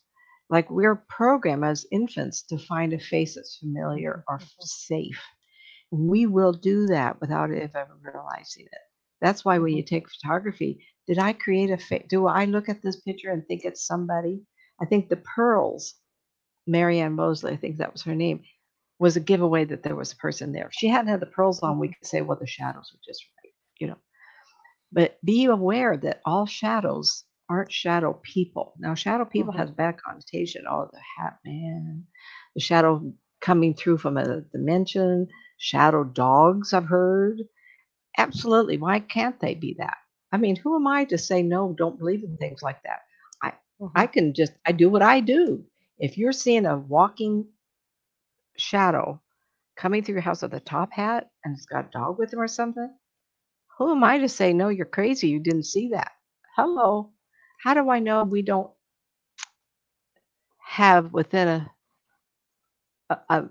[0.51, 4.65] Like we're programmed as infants to find a face that's familiar or f- mm-hmm.
[4.65, 5.23] safe.
[5.89, 8.85] We will do that without ever realizing it.
[9.19, 9.95] That's why when you mm-hmm.
[9.95, 13.65] take photography did i create a face do i look at this picture and think
[13.65, 14.43] it's somebody?
[14.79, 15.95] I think the pearls
[16.67, 18.43] marianne mosley i think that was her name
[18.99, 20.67] was a giveaway that there was a person there.
[20.67, 21.93] If she hadn't had the pearls on we mm-hmm.
[21.99, 23.97] could say well the shadows were just right you know
[24.95, 28.75] but be aware that all shadows aren't shadow people.
[28.79, 29.57] Now, shadow people Mhm.
[29.59, 30.65] has bad connotation.
[30.69, 32.07] Oh, the hat man,
[32.55, 35.29] the shadow coming through from a dimension,
[35.59, 37.41] shadow dogs, I've heard.
[38.17, 38.77] Absolutely.
[38.77, 39.97] Why can't they be that?
[40.33, 43.01] I mean, who am I to say no, don't believe in things like that?
[43.43, 43.53] I
[43.95, 45.65] I can just I do what I do.
[45.99, 47.47] If you're seeing a walking
[48.57, 49.21] shadow
[49.77, 52.39] coming through your house with a top hat and it's got a dog with him
[52.41, 52.93] or something,
[53.77, 56.11] who am I to say, no, you're crazy, you didn't see that?
[56.55, 57.11] Hello.
[57.61, 58.71] How do I know we don't
[60.59, 61.71] have within a,
[63.09, 63.49] a, a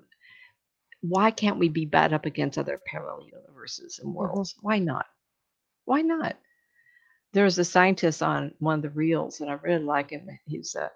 [1.03, 4.55] why can't we be bad up against other parallel universes and worlds?
[4.61, 5.07] Why not?
[5.85, 6.37] Why not?
[7.35, 10.29] There was a scientist on one of the reels, and I really like him.
[10.47, 10.91] He's a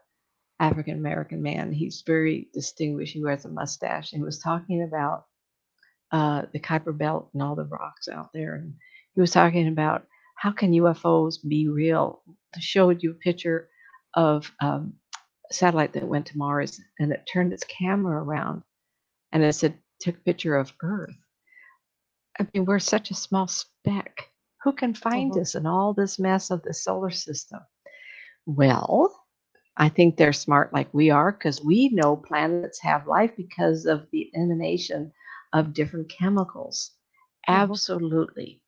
[0.60, 1.72] African American man.
[1.72, 3.12] He's very distinguished.
[3.12, 5.26] He wears a mustache, and he was talking about
[6.12, 8.54] uh, the Kuiper Belt and all the rocks out there.
[8.54, 8.74] And
[9.18, 10.06] he was talking about
[10.36, 12.22] how can UFOs be real?
[12.56, 13.68] I showed you a picture
[14.14, 14.94] of um,
[15.50, 18.62] a satellite that went to Mars, and it turned its camera around,
[19.32, 21.16] and it said took a picture of Earth.
[22.40, 24.30] I mean, we're such a small speck.
[24.64, 25.38] Who can find Mhm.
[25.38, 27.60] us in all this mess of the solar system?
[28.46, 29.26] Well,
[29.76, 33.98] I think they're smart like we are because we know planets have life because of
[34.02, 35.12] the emanation
[35.52, 36.92] of different chemicals.
[37.52, 37.76] Mhm.
[37.76, 38.62] Absolutely.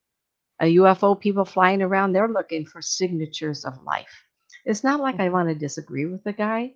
[0.60, 4.24] A UFO people flying around, they're looking for signatures of life.
[4.66, 5.32] It's not like I Mhm.
[5.32, 6.74] want to disagree with the guy,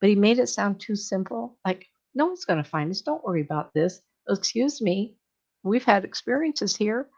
[0.00, 1.58] but he made it sound too simple.
[1.64, 3.02] Like, no one's going to find us.
[3.02, 4.00] Don't worry about this.
[4.28, 5.16] Excuse me.
[5.62, 7.10] We've had experiences here.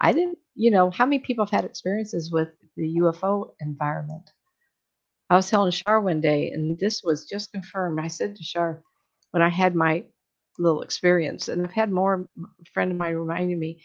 [0.00, 4.30] I didn't, you know, how many people have had experiences with the UFO environment?
[5.30, 8.00] I was telling Shar one day, and this was just confirmed.
[8.00, 8.82] I said to Shar,
[9.32, 10.04] when I had my
[10.58, 12.28] little experience, and I've had more.
[12.38, 13.82] A friend of mine reminded me.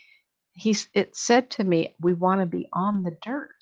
[0.54, 3.54] He's it said to me, "We want to be on the dirt,"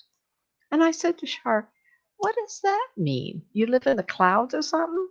[0.70, 1.70] and I said to Shar,
[2.18, 3.46] "What does that mean?
[3.52, 5.08] You live in the clouds or something?"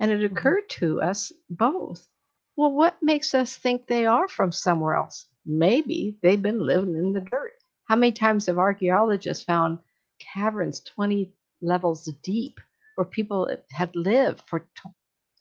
[0.00, 0.32] And it Mhm.
[0.32, 2.08] occurred to us both.
[2.56, 5.26] Well, what makes us think they are from somewhere else?
[5.44, 7.54] maybe they've been living in the dirt.
[7.86, 9.78] How many times have archaeologists found
[10.18, 12.60] caverns 20 levels deep
[12.96, 14.90] where people had lived for t-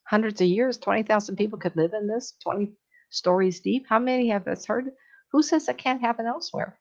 [0.08, 0.78] hundreds of years?
[0.78, 2.74] 20,000 people could live in this 20
[3.10, 3.86] stories deep.
[3.90, 4.92] How many have us heard?
[5.36, 6.80] Who says it can't happen elsewhere?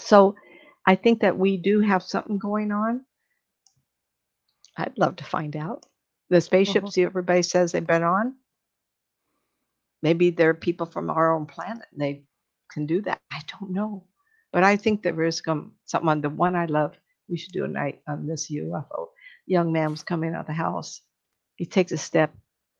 [0.00, 0.34] So
[0.84, 3.04] I think that we do have something going on.
[4.76, 5.86] I'd love to find out.
[6.30, 7.06] The spaceships uh-huh.
[7.06, 8.34] everybody says they've been on,
[10.02, 12.24] maybe they're people from our own planet and they
[12.72, 13.20] can do that.
[13.30, 14.08] I don't know.
[14.52, 16.96] But I think there is some, something on the one I love.
[17.28, 19.10] We should do a night on this UFO.
[19.46, 21.02] Young man was coming out of the house.
[21.54, 22.34] He takes a step.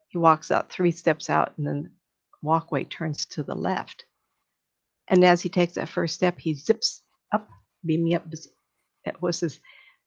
[0.08, 1.92] He walks out three steps out, and then
[2.42, 4.04] walkway turns to the left.
[5.08, 7.02] And as he takes that first step, he zips
[7.32, 7.48] up,
[7.84, 8.26] beam me up.
[9.04, 9.60] It was his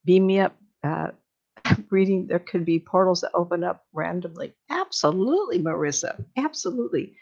[0.04, 1.08] beam me up uh,
[1.90, 2.26] reading.
[2.26, 4.54] There could be portals that open up randomly.
[4.70, 6.22] Absolutely, Marissa.
[6.36, 7.16] Absolutely.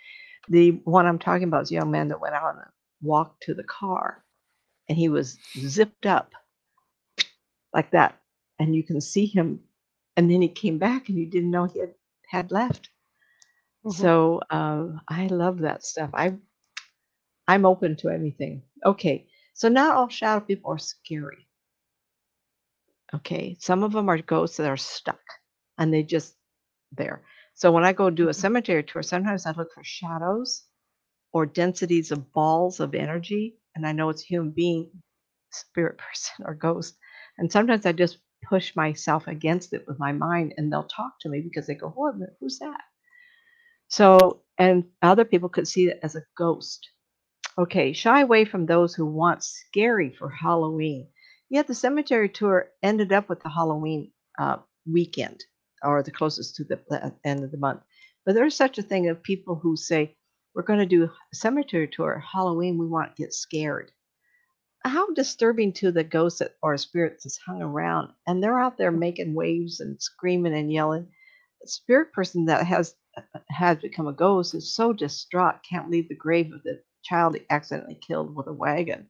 [0.48, 2.64] The one I'm talking about is a young man that went out and
[3.02, 4.24] walked to the car
[4.88, 6.32] and he was zipped up
[7.74, 8.18] like that.
[8.58, 9.60] And you can see him.
[10.16, 11.94] And then he came back and you didn't know he had,
[12.28, 12.90] had left.
[13.84, 14.02] Mm-hmm.
[14.02, 16.10] So um, I love that stuff.
[16.12, 16.34] I
[17.48, 18.62] I'm open to anything.
[18.84, 21.48] Okay, so not all shadow people are scary.
[23.14, 25.20] Okay, some of them are ghosts that are stuck
[25.78, 26.34] and they just
[26.92, 27.22] there.
[27.54, 28.40] So when I go do a mm-hmm.
[28.40, 30.64] cemetery tour, sometimes I look for shadows
[31.32, 34.90] or densities of balls of energy, and I know it's a human being,
[35.50, 36.96] spirit person, or ghost.
[37.38, 38.18] And sometimes I just
[38.48, 41.88] push myself against it with my mind, and they'll talk to me because they go,
[41.88, 42.14] "What?
[42.40, 42.80] Who's that?"
[43.88, 46.88] So, and other people could see it as a ghost.
[47.58, 51.08] Okay, shy away from those who want scary for Halloween.
[51.50, 55.42] Yet the cemetery tour ended up with the Halloween uh, weekend,
[55.82, 57.80] or the closest to the end of the month.
[58.24, 60.16] But there's such a thing of people who say,
[60.54, 62.22] we're going to do cemetery tour.
[62.32, 63.90] Halloween, we want to get scared.
[64.84, 69.34] How disturbing to the ghosts or spirits that's hung around, and they're out there making
[69.34, 71.08] waves and screaming and yelling.
[71.64, 72.94] A spirit person that has
[73.50, 77.98] has become a ghost is so distraught, can't leave the grave of the child accidentally
[78.06, 79.08] killed with a wagon.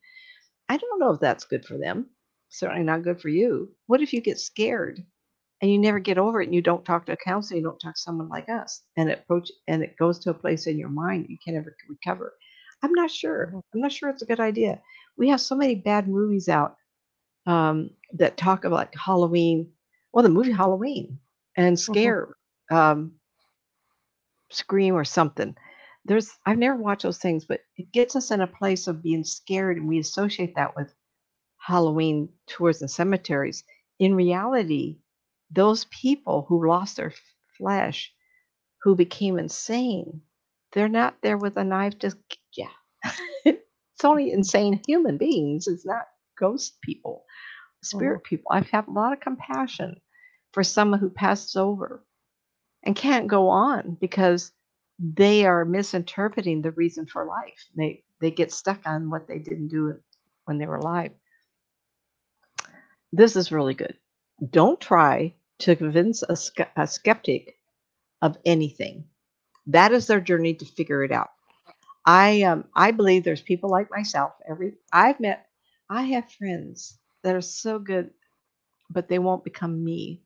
[0.68, 2.07] I don't know if that's good for them.
[2.51, 3.70] Certainly not good for you.
[3.86, 5.05] What if you get scared
[5.61, 7.78] and you never get over it and you don't talk to a counselor, you don't
[7.78, 10.78] talk to someone like us, and it approach and it goes to a place in
[10.78, 12.34] your mind you can't ever recover.
[12.82, 13.49] I'm not sure.
[13.49, 13.59] Mm-hmm.
[13.74, 14.80] I'm not sure it's a good idea.
[15.16, 16.76] We have so many bad movies out
[17.46, 19.70] um, that talk about like Halloween.
[20.12, 21.18] Well, the movie Halloween
[21.57, 21.92] and mm-hmm.
[21.92, 22.28] scare,
[22.70, 22.76] mm-hmm.
[22.76, 23.12] um,
[24.51, 25.57] scream or something.
[26.09, 29.24] There's I've never watched those things, but it gets us in a place of being
[29.24, 30.92] scared, and we associate that with
[31.59, 33.62] Halloween tours and cemeteries.
[33.98, 34.98] In reality,
[35.50, 37.12] those people who lost their
[37.59, 38.12] flesh,
[38.82, 40.22] who became insane,
[40.72, 42.16] they're not there with a knife to,
[42.56, 42.70] yeah.
[43.44, 45.66] it's only insane human beings.
[45.66, 46.06] It's not
[46.38, 47.86] ghost people, mm-hmm.
[47.86, 48.28] spirit oh.
[48.28, 48.46] people.
[48.50, 50.00] I've a lot of compassion
[50.52, 52.02] for someone who passes over
[52.82, 54.52] and can't go on because
[54.99, 57.66] they are misinterpreting the reason for life.
[57.76, 59.96] They they get stuck on what they didn't do
[60.46, 61.12] when they were alive.
[63.12, 63.96] This is really good.
[64.51, 66.32] Don't try to convince a,
[66.76, 67.57] a skeptic
[68.22, 69.05] of anything.
[69.68, 71.30] That is their journey to figure it out.
[72.07, 74.32] I um I believe there's people like myself.
[74.51, 75.46] Every I've met,
[75.90, 78.11] I have friends that are so good,
[78.90, 80.22] but they won't become me.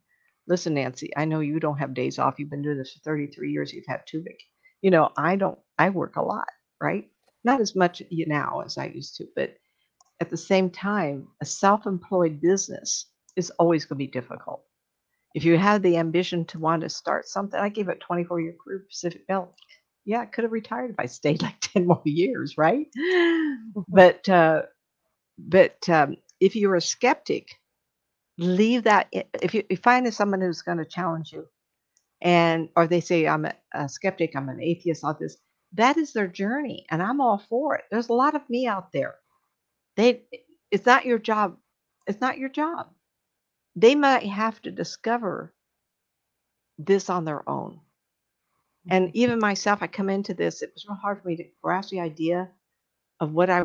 [0.49, 2.37] Listen, Nancy, I know you don't have days off.
[2.39, 3.73] You've been doing this for 33 years.
[3.73, 4.37] You've had two big.
[4.83, 5.59] You know, I don't.
[5.79, 6.49] I work a lot,
[6.83, 7.11] right?
[7.45, 9.57] Not as much you now as I used to, but
[10.21, 13.07] at the same time, a self-employed business
[13.37, 14.63] is always going to be difficult
[15.35, 18.55] if you have the ambition to want to start something, I gave it 24 year
[18.63, 19.55] career Pacific Bell.
[20.05, 22.87] Yeah, I could have retired if I stayed like 10 more years, right?
[23.89, 24.63] but uh,
[25.39, 27.49] but um, if you're a skeptic,
[28.39, 29.09] leave that.
[29.43, 31.47] If you, you find someone who's going to challenge you,
[32.23, 35.37] and or they say I'm a, a skeptic, I'm an atheist, all this,
[35.75, 37.85] that is their journey, and I'm all for it.
[37.91, 39.17] There's a lot of me out there.
[39.97, 40.23] They,
[40.71, 41.57] it's not your job.
[42.07, 42.89] It's not your job
[43.77, 45.55] they might have to discover
[46.79, 47.81] this on their own.
[48.91, 49.17] And mm-hmm.
[49.17, 52.01] even myself, I come into this, it was real hard for me to grasp the
[52.01, 52.51] idea
[53.21, 53.65] of what I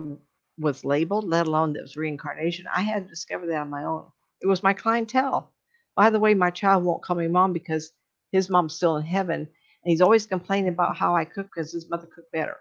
[0.60, 2.66] was labeled, let alone that was reincarnation.
[2.74, 4.05] I had to discover that on my own.
[4.41, 5.51] It was my clientele.
[5.95, 7.91] By the way, my child won't call me mom because
[8.32, 9.41] his mom's still in heaven.
[9.41, 12.57] And he's always complaining about how I cook because his mother cooked better.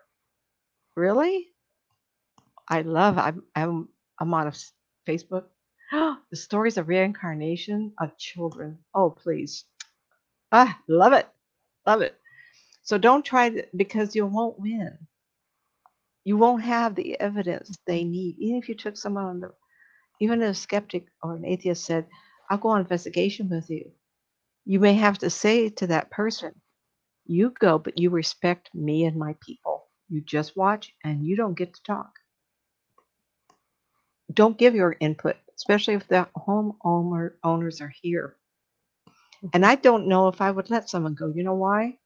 [0.96, 1.48] Really?
[2.68, 3.88] I love, I'm, I'm,
[4.20, 4.52] I'm on
[5.08, 5.44] Facebook
[5.92, 8.78] the stories of reincarnation of children.
[8.94, 9.64] Oh, please.
[10.52, 11.28] Ah, love it.
[11.86, 12.16] Love it.
[12.82, 14.98] So don't try to, because you won't win.
[16.24, 18.36] you won't have the evidence they need.
[18.38, 19.52] Even if you took someone on the,
[20.20, 22.06] even a skeptic or an atheist said,
[22.50, 23.92] I'll go on investigation with you.
[24.66, 26.52] You may have to say to that person,
[27.24, 29.86] you go, but you respect me and my people.
[30.08, 32.10] You just watch and you don't get to talk.
[34.32, 38.36] Don't give your input, especially if the home owner, owners are here.
[39.52, 41.32] And I don't know if I would let someone go.
[41.34, 41.98] You know why?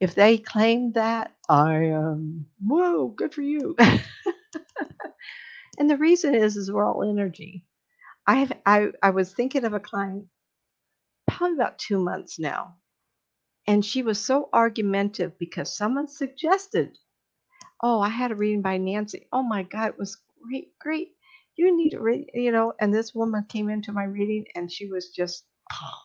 [0.00, 3.76] If they claim that, I um, whoa, good for you.
[5.78, 7.64] and the reason is, is we're all energy.
[8.26, 10.26] I have, I, I was thinking of a client
[11.42, 12.76] probably about two months now,
[13.66, 16.98] and she was so argumentative because someone suggested,
[17.82, 19.28] "Oh, I had a reading by Nancy.
[19.32, 21.16] Oh my God, it was great, great.
[21.56, 24.86] You need to read, you know." And this woman came into my reading, and she
[24.86, 26.02] was just ah,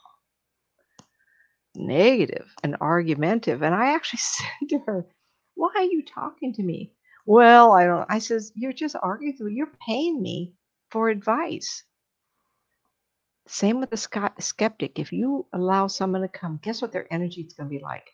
[1.75, 3.61] negative and argumentative.
[3.63, 5.07] And I actually said to her,
[5.55, 6.93] Why are you talking to me?
[7.25, 8.05] Well, I don't.
[8.09, 9.55] I says, You're just arguing.
[9.55, 10.53] You're paying me
[10.91, 11.83] for advice.
[13.47, 14.99] Same with the skeptic.
[14.99, 18.09] If you allow someone to come, guess what their energy is going to be like?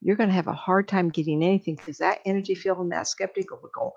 [0.00, 3.08] You're going to have a hard time getting anything because that energy field and that
[3.08, 3.92] skeptic will go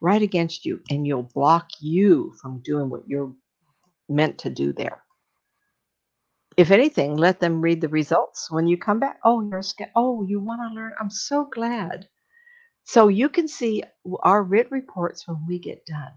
[0.00, 3.32] right against you and you'll block you from doing what you're
[4.08, 5.04] meant to do there
[6.56, 9.18] if anything, let them read the results when you come back.
[9.24, 9.90] Oh, you're scared.
[9.96, 10.92] Oh, you want to learn.
[11.00, 12.08] I'm so glad.
[12.84, 13.82] So you can see
[14.22, 16.12] our written reports when we get done.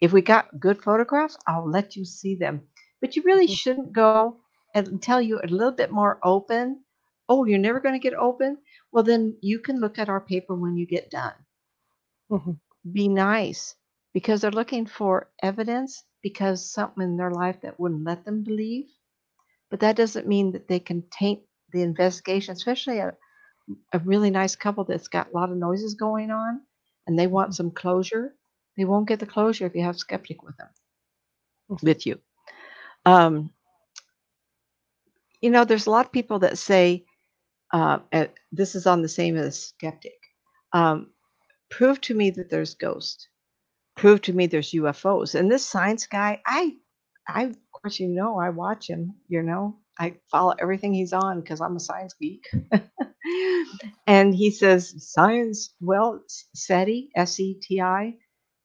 [0.00, 2.62] If we got good photographs, I'll let you see them.
[3.00, 3.54] But you really mm-hmm.
[3.54, 4.38] shouldn't go
[4.74, 6.82] until you're a little bit more open.
[7.28, 8.58] Oh, you're never going to get open?
[8.92, 11.34] Well, then you can look at our paper when you get done.
[12.30, 12.52] Mm-hmm.
[12.92, 13.74] Be nice
[14.14, 18.86] because they're looking for evidence because something in their life that wouldn't let them believe
[19.70, 21.42] but that doesn't mean that they can taint
[21.72, 23.14] the investigation, especially a,
[23.92, 26.60] a really nice couple that's got a lot of noises going on
[27.06, 28.34] and they want some closure.
[28.76, 30.68] They won't get the closure if you have skeptic with them,
[31.70, 31.86] mm-hmm.
[31.86, 32.20] with you.
[33.08, 33.50] Um,
[35.40, 37.06] you know, there's a lot of people that say,
[37.72, 38.00] uh,
[38.52, 40.18] this is on the same as skeptic.
[40.72, 41.10] Um,
[41.70, 43.28] prove to me that there's ghosts.
[43.96, 45.34] Prove to me there's UFOs.
[45.38, 46.76] And this science guy, I,
[47.28, 51.40] I of course, you know, I watch him, you know, I follow everything he's on
[51.40, 52.46] because I'm a science geek.
[54.06, 56.22] and he says, science, well,
[56.54, 58.14] SETI, S E T I,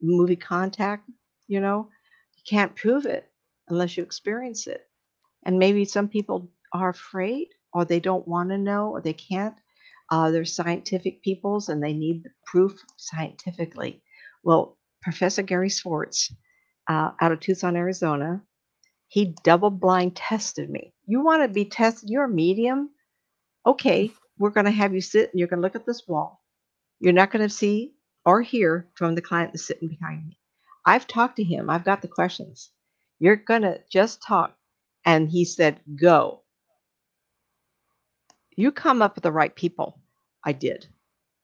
[0.01, 1.09] movie contact,
[1.47, 1.89] you know,
[2.37, 3.25] you can't prove it
[3.73, 4.81] unless you experience it.
[5.45, 9.55] And maybe some people are afraid or they don't want to know or they can't.
[10.11, 14.01] Uh, they're scientific peoples and they need the proof scientifically.
[14.43, 16.33] Well, Professor Gary Schwartz
[16.89, 18.41] uh, out of Tucson, Arizona,
[19.07, 20.93] he double blind tested me.
[21.05, 22.09] You want to be tested?
[22.09, 22.89] You're a medium.
[23.65, 26.41] Okay, we're going to have you sit and you're going to look at this wall.
[26.99, 27.93] You're not going to see
[28.25, 30.39] or hear from the client that's sitting behind me.
[30.85, 31.69] I've talked to him.
[31.69, 32.71] I've got the questions.
[33.23, 34.53] You're to just talk.
[35.05, 36.41] And he said, go.
[38.57, 40.01] You come up with the right people.
[40.43, 40.87] I did.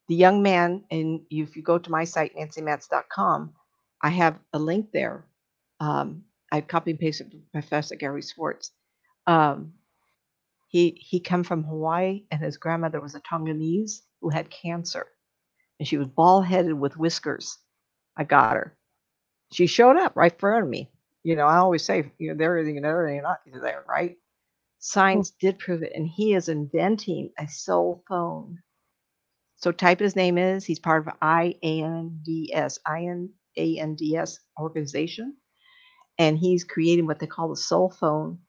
[0.09, 3.53] The young man, and if you go to my site, nancymatz.com,
[4.03, 5.25] I have a link there.
[5.79, 8.71] Um, I copy and pasted Professor Gary Schwartz.
[9.25, 9.71] Um,
[10.67, 15.07] he he come from Hawaii, and his grandmother was a Tonganese who had cancer,
[15.79, 17.57] and she was bald headed with whiskers.
[18.17, 18.75] I got her.
[19.53, 20.91] She showed up right in front of me.
[21.23, 24.11] You know, I always say, you know, there and everything, not there, right?
[24.11, 24.15] Hmm.
[24.79, 28.59] Science did prove it, and he is inventing a soul phone.
[29.57, 30.65] So type his name is.
[30.65, 32.79] He's part of IANDS,
[33.57, 35.35] INANDS organization
[36.19, 38.39] and he's creating what they call the soul phone.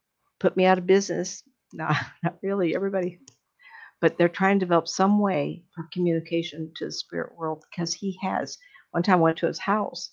[0.40, 1.42] Put me out of business.
[1.74, 1.88] No,
[2.24, 2.76] not really.
[2.76, 3.18] Everybody,
[4.00, 8.18] but they're trying to develop some way for communication to the spirit world because he
[8.22, 8.58] has.
[8.92, 10.12] One time I went to his house,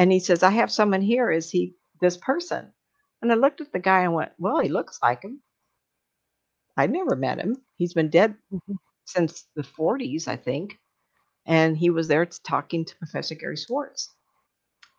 [0.00, 1.30] and he says, "I have someone here.
[1.30, 2.72] Is he this person?"
[3.20, 5.42] And I looked at the guy and went, "Well, he looks like him."
[6.74, 7.62] I never met him.
[7.76, 8.76] He's been dead mm-hmm.
[9.04, 10.78] since the 40s, I think.
[11.44, 14.08] And he was there talking to Professor Gary Schwartz.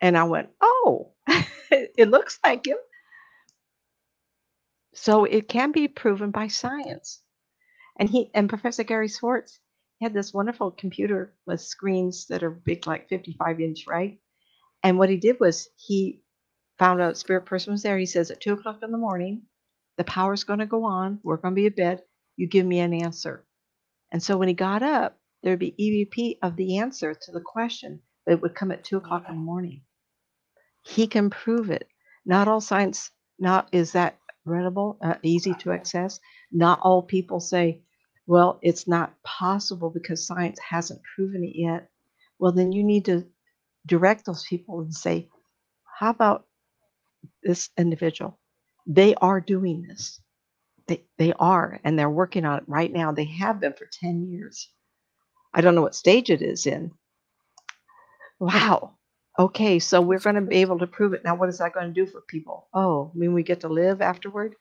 [0.00, 1.14] And I went, "Oh,
[1.72, 2.78] it looks like him.
[4.94, 7.20] So it can be proven by science.
[7.98, 9.58] And he and Professor Gary Schwartz
[10.00, 14.20] had this wonderful computer with screens that are big, like 55 inch, right?
[14.82, 16.22] And what he did was he
[16.78, 17.98] found out spirit person was there.
[17.98, 19.42] He says at two o'clock in the morning,
[19.98, 21.20] the power's going to go on.
[21.22, 22.02] We're going to be in bed.
[22.36, 23.44] You give me an answer.
[24.12, 28.00] And so when he got up, there'd be EVP of the answer to the question,
[28.24, 29.82] but it would come at two o'clock in the morning.
[30.82, 31.88] He can prove it.
[32.26, 36.20] Not all science not is that readable, uh, easy to access.
[36.52, 37.82] Not all people say,
[38.26, 41.90] well, it's not possible because science hasn't proven it yet.
[42.38, 43.26] Well, then you need to
[43.86, 45.28] direct those people and say,
[45.98, 46.46] how about
[47.42, 48.38] this individual?
[48.86, 50.20] They are doing this.
[50.88, 53.12] They, they are, and they're working on it right now.
[53.12, 54.68] They have been for 10 years.
[55.54, 56.90] I don't know what stage it is in.
[58.40, 58.96] Wow.
[59.38, 61.24] Okay, so we're going to be able to prove it.
[61.24, 62.68] Now, what is that going to do for people?
[62.74, 64.56] Oh, I mean, we get to live afterward?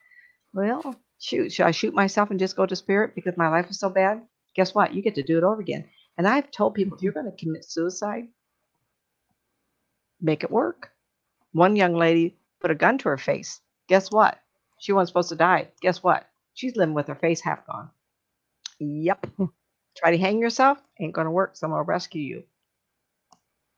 [0.53, 3.80] Well, shoot, should I shoot myself and just go to spirit because my life was
[3.80, 4.22] so bad?
[4.55, 4.93] Guess what?
[4.93, 5.89] You get to do it over again.
[6.17, 8.26] And I've told people if you're going to commit suicide,
[10.22, 10.91] make it work.
[11.53, 13.61] One young lady put a gun to her face.
[13.88, 14.39] Guess what?
[14.80, 15.69] She wasn't supposed to die.
[15.82, 16.28] Guess what?
[16.53, 17.89] She's living with her face half gone.
[18.80, 19.28] Yep.
[19.97, 21.55] Try to hang yourself, ain't going to work.
[21.55, 22.43] Someone will rescue you.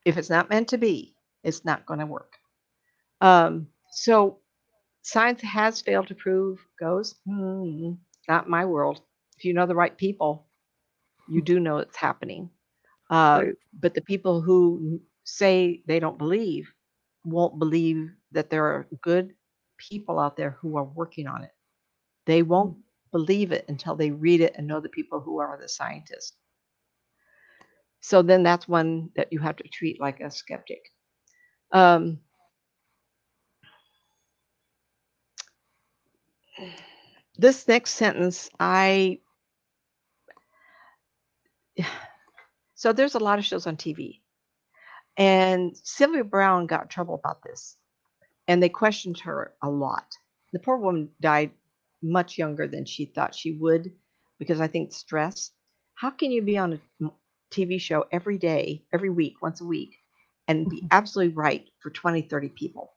[0.05, 2.37] If it's not meant to be, it's not going to work.
[3.21, 4.39] Um, so
[5.03, 7.93] science has failed to prove goes, hmm,
[8.29, 9.01] not my world.
[9.37, 10.47] If you know the right people,
[11.27, 12.49] you do know it's happening.
[13.09, 13.55] Uh, Right.
[13.79, 16.71] but the people who say they don't believe
[17.25, 19.33] won't believe that there are good
[19.77, 21.51] people out there who are working on it.
[22.25, 22.77] They won't
[23.11, 26.33] believe it until they read it and know the people who are the scientists.
[28.01, 30.81] So then that's one that you have to treat like a skeptic.
[31.71, 32.19] Um,
[37.37, 39.19] this next sentence, I
[42.75, 44.22] so there's a lot of shows on TV,
[45.17, 47.77] and Sylvia Browne got in trouble about this,
[48.47, 50.05] and they questioned her a lot.
[50.53, 51.51] The poor woman died
[52.01, 53.91] much younger than she thought she would
[54.39, 55.51] because I think stress.
[55.95, 57.09] How can you be on a
[57.51, 59.95] TV show every day, every week, once a week,
[60.47, 60.89] and be Mhm.
[60.91, 62.93] absolutely right for 20, 30 people?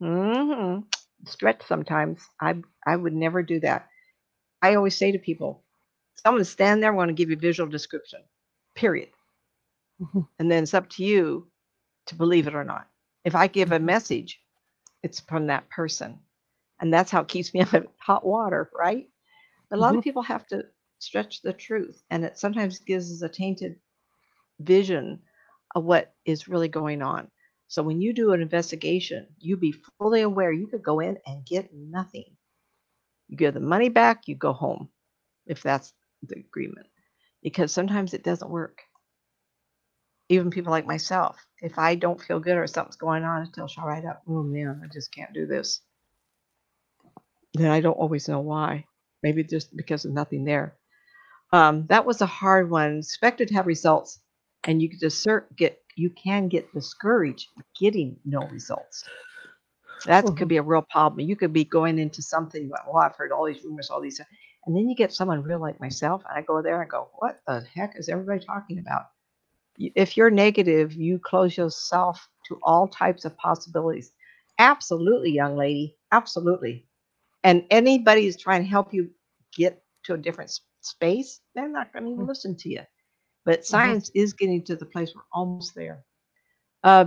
[0.00, 0.80] hmm
[1.26, 2.20] Stretch sometimes.
[2.40, 2.54] I
[2.86, 3.88] I would never do that.
[4.62, 5.64] I always say to people,
[6.16, 8.20] someone stand there, I want to give you a visual description.
[8.74, 9.10] Period.
[9.98, 10.26] Mhm.
[10.38, 11.50] And then it's up to you
[12.06, 12.86] to believe it or not.
[13.24, 13.86] If I give a mm-hmm.
[13.86, 14.40] message,
[15.02, 16.18] it's from that person.
[16.80, 19.08] And that's how it keeps me out of hot water, right?
[19.70, 20.02] A lot of mm-hmm.
[20.02, 20.64] people have to
[20.98, 23.76] stretch the truth, and it sometimes gives us a tainted
[24.60, 25.20] vision
[25.74, 27.30] of what is really going on.
[27.68, 31.44] So when you do an investigation, you be fully aware you could go in and
[31.44, 32.36] get nothing.
[33.28, 34.88] You give the money back, you go home,
[35.46, 35.92] if that's
[36.22, 36.86] the agreement.
[37.42, 38.82] Because sometimes it doesn't work.
[40.28, 43.68] Even people like myself, if I don't feel good or something's going on, I tell
[43.84, 45.80] right up, oh man, I just can't do this.
[47.54, 48.86] Then I don't always know why.
[49.22, 50.76] Maybe just because of nothing there.
[51.52, 52.98] Um, that was a hard one.
[52.98, 54.20] Expected to have results,
[54.64, 57.48] and you could discern, get you can get discouraged
[57.80, 59.04] getting no results.
[60.04, 60.36] That Mhm.
[60.36, 61.20] could be a real problem.
[61.20, 64.20] You could be going into something, like, well, I've heard all these rumors, all these,
[64.66, 67.40] and then you get someone real like myself, and I go there and go, what
[67.46, 69.06] the heck is everybody talking about?
[69.78, 74.12] If you're negative, you close yourself to all types of possibilities.
[74.58, 75.96] Absolutely, young lady.
[76.12, 76.86] Absolutely.
[77.44, 79.10] And anybody who's trying to help you
[79.56, 80.50] get to a different
[80.80, 82.28] space, they're not going to even Mm.
[82.28, 82.80] listen to you.
[83.44, 86.04] But science is getting to the place we're almost there.
[86.82, 87.06] Uh,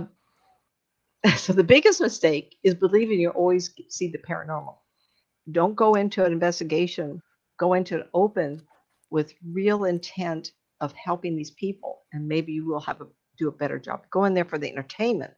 [1.36, 4.74] so the biggest mistake is believing you always see the paranormal.
[5.50, 7.22] Don't go into an investigation.
[7.58, 8.62] Go into it open
[9.10, 13.06] with real intent of helping these people, and maybe you will have a
[13.38, 14.02] do a better job.
[14.10, 15.32] Go in there for the entertainment.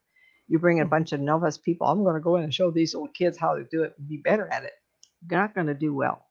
[0.48, 0.86] You bring a Mhm.
[0.86, 1.86] bunch of novice people.
[1.86, 4.08] I'm going to go in and show these old kids how to do it and
[4.08, 4.72] be better at it.
[5.30, 6.26] You're not going to do well.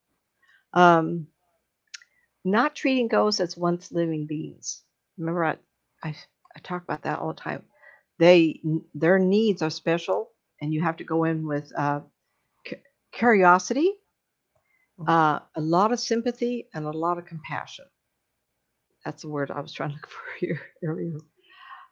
[0.73, 1.27] Um,
[2.45, 4.83] not treating ghosts as once living beings.
[5.17, 5.57] Remember, I,
[6.03, 6.15] I,
[6.55, 7.63] I talk about that all the time.
[8.19, 8.61] They
[8.93, 10.29] their needs are special,
[10.61, 12.01] and you have to go in with uh,
[12.67, 12.77] cu-
[13.11, 13.91] curiosity,
[14.97, 15.07] Mhm.
[15.07, 17.85] uh, a lot of sympathy, and a lot of compassion.
[19.05, 21.17] That's the word I was trying to look for here earlier.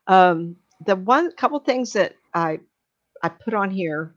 [0.07, 2.59] Um, the one couple things that I
[3.23, 4.15] I put on here,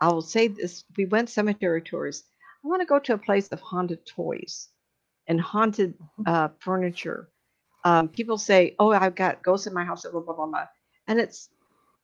[0.00, 2.24] I will say this: we went cemetery tours.
[2.64, 4.68] I want to go to a place of haunted toys
[5.28, 5.94] and haunted
[6.26, 7.30] uh, furniture.
[7.84, 10.66] Um, people say, "Oh, I've got ghosts in my house," blah blah blah blah,
[11.08, 11.50] and it's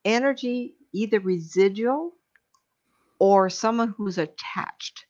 [0.04, 2.12] energy either residual
[3.20, 5.06] or someone who's attached.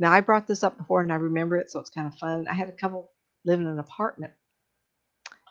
[0.00, 2.46] Now, I brought this up before, and I remember it, so it's kind of fun.
[2.50, 3.10] I had a couple
[3.46, 4.34] live in an apartment,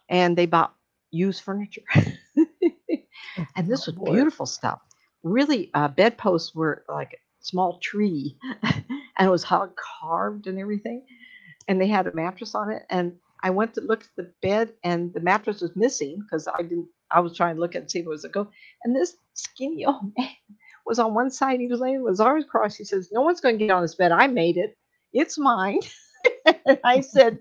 [0.10, 0.76] and they bought
[1.12, 1.84] used furniture,
[3.56, 4.82] and this Oh, was beautiful stuff.
[5.24, 11.04] Really, uh, bedposts were like a small tree, and it was hard carved and everything
[11.70, 12.84] and they had a mattress on it.
[12.90, 13.14] And
[13.44, 16.88] I went to look at the bed, and the mattress was missing because I didn't.
[17.12, 18.52] I was trying to look and see if it was a ghost.
[18.84, 20.30] And this skinny old man
[20.86, 21.60] was on one side.
[21.60, 22.78] He was laying with his arms crossed.
[22.78, 24.12] He says, "No one's going to get on this bed.
[24.12, 24.78] I made it.
[25.14, 25.82] It's mine."
[26.66, 27.40] and I said,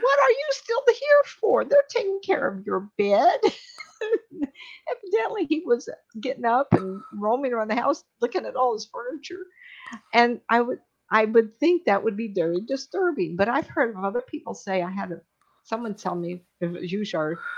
[0.00, 1.64] what are you still here for?
[1.64, 3.38] They're taking care of your bed.
[4.90, 5.88] Evidently, he was
[6.20, 9.44] getting up and roaming around the house, looking at all his furniture.
[10.12, 10.78] And I would,
[11.10, 13.36] I would think that would be very disturbing.
[13.36, 15.20] But I've heard of other people say I had a,
[15.64, 17.04] someone tell me if it was you,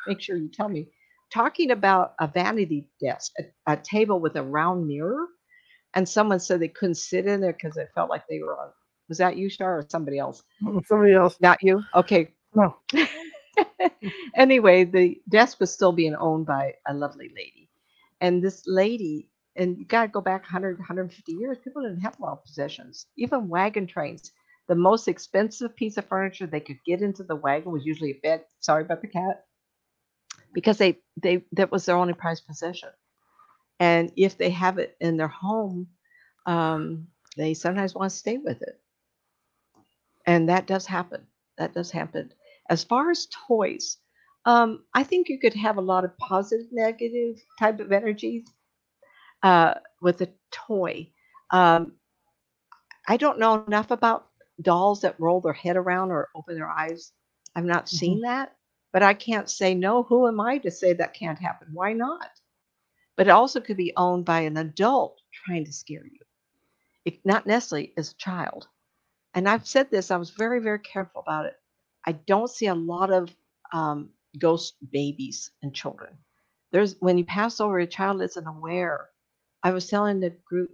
[0.07, 0.89] make sure you tell me,
[1.33, 5.27] talking about a vanity desk, a, a table with a round mirror,
[5.95, 8.71] and someone said they couldn't sit in there because it felt like they were on.
[9.11, 10.45] Was that you, Shar, or somebody else?
[10.87, 11.37] Somebody else.
[11.41, 11.83] Not you.
[11.95, 12.33] Okay.
[12.55, 12.77] No.
[14.37, 17.69] anyway, the desk was still being owned by a lovely lady.
[18.21, 22.19] And this lady, and you got to go back 100, 150 years, people didn't have
[22.21, 24.31] a lot of possessions, even wagon trains.
[24.69, 28.21] The most expensive piece of furniture they could get into the wagon was usually a
[28.23, 28.45] bed.
[28.61, 29.45] Sorry about the cat.
[30.55, 32.91] Because they, they that was their only prized possession.
[33.81, 35.89] And if they have it in their home,
[36.47, 38.81] um, they sometimes want to stay with it.
[40.27, 41.27] And that does happen.
[41.59, 42.33] That does happen.
[42.71, 43.99] As far as toys,
[44.47, 48.45] um, I think you could have a lot of positive, negative type of energies
[49.43, 51.11] uh, with a toy.
[51.51, 51.93] Um,
[53.09, 54.29] I don't know enough about
[54.63, 57.13] dolls that roll their head around or open their eyes.
[57.57, 57.89] I've not Mhm.
[57.89, 58.57] seen that,
[58.93, 60.03] but I can't say no.
[60.05, 61.69] Who am I to say that can't happen?
[61.73, 62.31] Why not?
[63.17, 66.21] But it also could be owned by an adult trying to scare you,
[67.05, 68.69] it, not necessarily as a child.
[69.35, 71.57] And I've said this, I was very, very careful about it.
[72.07, 73.35] I don't see a lot of
[73.73, 76.17] um, ghost babies and children.
[76.73, 79.09] There's when you pass over a child isn't aware.
[79.63, 80.71] I was telling the group,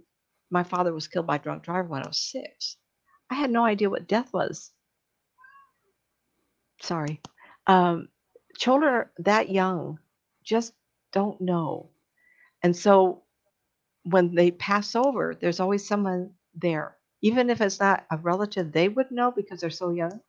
[0.49, 2.77] my father was killed by a drunk driver when I was six.
[3.29, 4.71] I had no idea what death was.
[6.81, 7.21] Sorry.
[7.67, 8.09] Um,
[8.57, 9.99] children that young
[10.43, 10.73] just
[11.11, 11.89] don't know.
[12.63, 13.23] And so
[14.03, 16.96] when they pass over, there's always someone there.
[17.21, 20.19] Even if it's not a relative they would know because they're so young,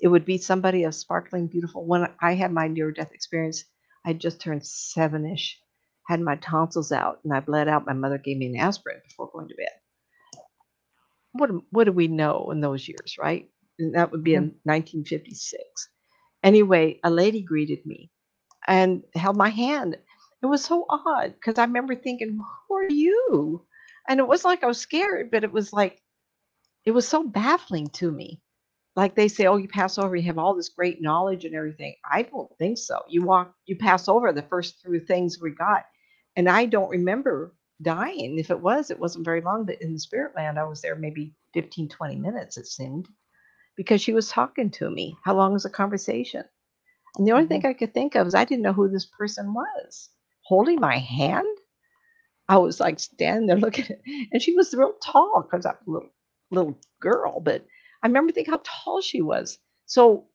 [0.00, 1.86] it would be somebody of sparkling, beautiful.
[1.86, 3.64] When I had my near death experience,
[4.04, 5.60] I just turned seven ish,
[6.08, 7.86] had my tonsils out, and I bled out.
[7.86, 10.42] My mother gave me an aspirin before going to bed.
[11.32, 13.48] What, do- what do we know in those years, right?
[13.78, 14.44] And that would be mm-hmm.
[14.44, 15.62] in 1956.
[16.42, 18.10] Anyway, a lady greeted me
[18.66, 19.96] and held my hand.
[20.42, 23.66] It was so odd because I remember thinking, Who are you?
[24.08, 26.00] And it was like I was scared, but it was like,
[26.84, 28.40] it was so baffling to me.
[28.96, 31.94] Like they say, Oh, you pass over, you have all this great knowledge and everything.
[32.10, 33.00] I don't think so.
[33.08, 35.84] You walk, you pass over the first few things we got.
[36.36, 38.38] And I don't remember dying.
[38.38, 40.96] If it was, it wasn't very long, but in the spirit land, I was there
[40.96, 43.08] maybe 15, 20 minutes, it seemed,
[43.76, 45.16] because she was talking to me.
[45.24, 46.44] How long was the conversation?
[47.16, 47.70] And the only thing mm-hmm.
[47.70, 50.10] I could think of is I didn't know who this person was.
[50.42, 51.46] Holding my hand?
[52.48, 54.00] I was like standing there looking at
[54.32, 56.10] and she was real tall because I'm a little
[56.50, 57.66] little girl, but
[58.02, 59.58] I remember thinking how tall she was.
[59.86, 60.26] So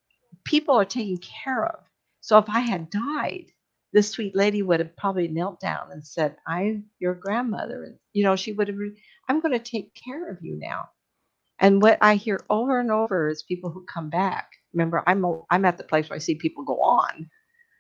[0.44, 1.80] people are taken care of.
[2.22, 3.46] So if I had died,
[3.94, 7.84] this sweet lady would have probably knelt down and said, I'm your grandmother.
[7.86, 8.78] And, you know, she would have,
[9.30, 10.90] I'm going to take care of you now.
[11.60, 14.52] And what I hear over and over is people who come back.
[14.74, 17.30] Remember, I'm, I'm at the place where I see people go on,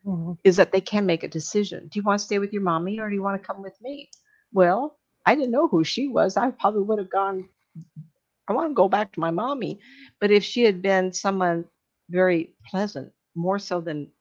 [0.05, 0.37] Mhm.
[0.43, 1.87] is that they can make a decision.
[1.87, 3.75] Do you want to stay with your mommy or do you want to come with
[3.81, 4.09] me?
[4.53, 6.37] Well, I didn't know who she was.
[6.37, 7.49] I probably would have gone,
[8.47, 9.79] I want to go back to my mommy.
[10.19, 11.65] But if she had been someone
[12.09, 14.11] very pleasant, more so than,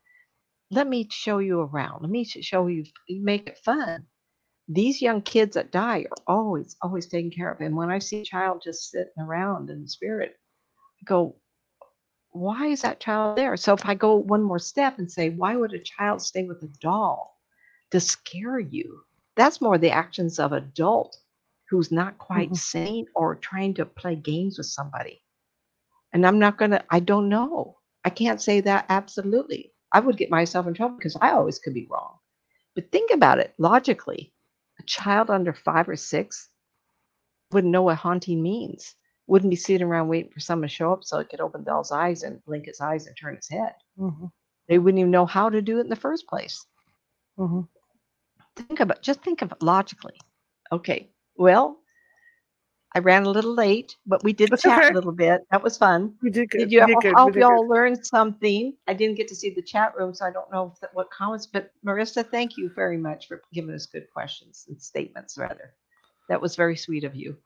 [0.70, 4.06] let me show you around, let me show you, make it fun.
[4.66, 7.60] These young kids that die are always, always taken care of.
[7.60, 10.36] And when I see a child just sitting around in the spirit,
[11.00, 11.36] I go,
[12.30, 13.56] why is that child there?
[13.56, 16.62] So if I go one more step and say, why would a child stay with
[16.62, 17.38] a doll
[17.90, 19.02] to scare you?
[19.36, 21.16] That's more the actions of adult
[21.74, 22.56] who's not quite Mhm.
[22.56, 25.22] sane or trying to play games with somebody.
[26.12, 27.78] And I'm not gonna, I don't know.
[28.04, 29.72] I can't say that absolutely.
[29.92, 32.18] I would get myself in trouble because I always could be wrong.
[32.76, 34.32] But think about it logically.
[34.78, 36.48] A child under five or six
[37.52, 38.94] wouldn't know what haunting means.
[39.26, 41.90] Wouldn't be sitting around waiting for someone to show up so it could open Bell's
[41.90, 43.74] eyes and blink his eyes and turn his head.
[43.98, 44.30] Mhm.
[44.68, 46.66] They wouldn't even know how to do it in the first place.
[47.38, 47.68] Mhm.
[48.56, 50.18] Think about just think of it logically.
[50.70, 51.13] Okay.
[51.36, 51.78] Well,
[52.94, 54.88] I ran a little late, but we did That's chat okay.
[54.90, 55.42] a little bit.
[55.50, 56.14] That was fun.
[56.22, 56.58] We did good.
[56.58, 56.80] Did you?
[56.80, 57.08] we did I good.
[57.08, 58.72] we hope you all learned something.
[58.86, 61.10] I didn't get to see the chat room, so I don't know if that, what
[61.10, 61.46] comments.
[61.46, 65.36] But Marissa, thank you very much for giving us good questions and statements.
[65.36, 65.74] Rather,
[66.28, 67.36] that was very sweet of you.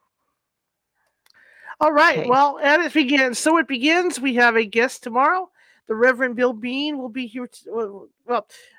[1.80, 2.18] All right.
[2.18, 2.28] Okay.
[2.28, 3.38] Well, and it begins.
[3.38, 4.20] So it begins.
[4.20, 5.50] We have a guest tomorrow.
[5.88, 7.48] The Reverend Bill Bean will be here.
[7.66, 8.08] Well,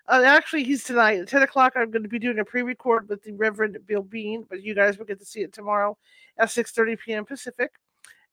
[0.08, 1.74] uh, actually, he's tonight at 10 o'clock.
[1.76, 4.76] I'm going to be doing a pre record with the Reverend Bill Bean, but you
[4.76, 5.98] guys will get to see it tomorrow
[6.38, 7.26] at 6 30 p.m.
[7.26, 7.72] Pacific.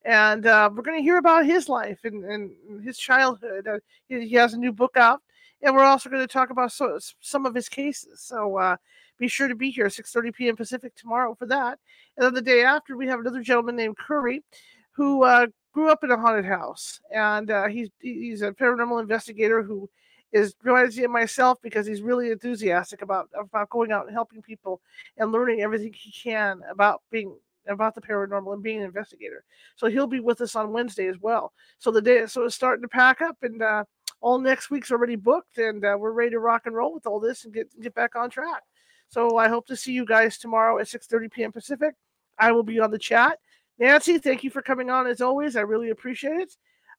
[0.05, 2.51] and uh, we're going to hear about his life and, and
[2.83, 3.67] his childhood.
[3.67, 5.21] Uh, he, he, has a new book out,
[5.63, 8.21] and we're also going to talk about so, some of his cases.
[8.21, 8.77] So uh,
[9.17, 10.55] be sure to be here 6:30 p.m.
[10.55, 11.79] Pacific tomorrow for that.
[12.15, 14.43] And then the day after, we have another gentleman named Curry,
[14.91, 15.47] who uh,
[15.77, 19.87] grew up in a haunted house, and uh, he's he's a paranormal investigator who
[20.33, 24.41] is reminds me of myself because he's really enthusiastic about about going out and helping
[24.41, 24.81] people
[25.17, 27.37] and learning everything he can about being
[27.67, 29.43] about the paranormal and being an investigator.
[29.75, 31.53] So he'll be with us on Wednesday as well.
[31.77, 33.83] So the day so it's starting to pack up and uh,
[34.19, 37.19] all next week's already booked and uh, we're ready to rock and roll with all
[37.19, 38.63] this and get get back on track.
[39.09, 41.51] So I hope to see you guys tomorrow at 6:30 p.m.
[41.51, 41.93] Pacific.
[42.39, 43.37] I will be on the chat.
[43.79, 45.55] Nancy, thank you for coming on as always.
[45.55, 46.53] I really appreciate it.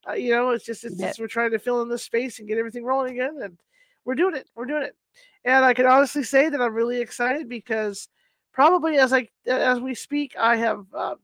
[0.08, 2.46] Uh, you know, it's just, it's just we're trying to fill in the space and
[2.46, 3.58] get everything rolling again, and
[4.04, 4.48] we're doing it.
[4.54, 4.96] We're doing it.
[5.44, 8.08] And I can honestly say that I'm really excited because
[8.52, 11.16] probably as I as we speak, I have uh,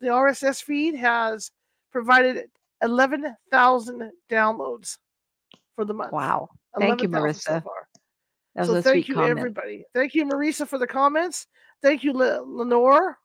[0.00, 1.50] the RSS feed has
[1.92, 2.46] provided
[2.82, 4.98] 11,000 downloads
[5.74, 6.12] for the month.
[6.12, 6.48] Wow!
[6.78, 7.62] Thank you, Marissa.
[8.56, 9.38] So, so thank you, comment.
[9.38, 9.84] everybody.
[9.94, 11.46] Thank you, Marissa, for the comments.
[11.82, 13.18] Thank you, Le- Lenore,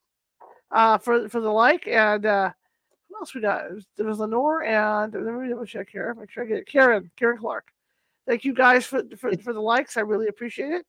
[0.74, 2.52] uh, for for the like, and uh,
[3.08, 3.64] who else we got?
[3.96, 6.14] There was Lenore and let me double check here.
[6.20, 6.68] Make sure I get it.
[6.68, 7.68] Karen, Karen Clark.
[8.28, 9.96] Thank you guys for for, for the likes.
[9.96, 10.86] I really appreciate it.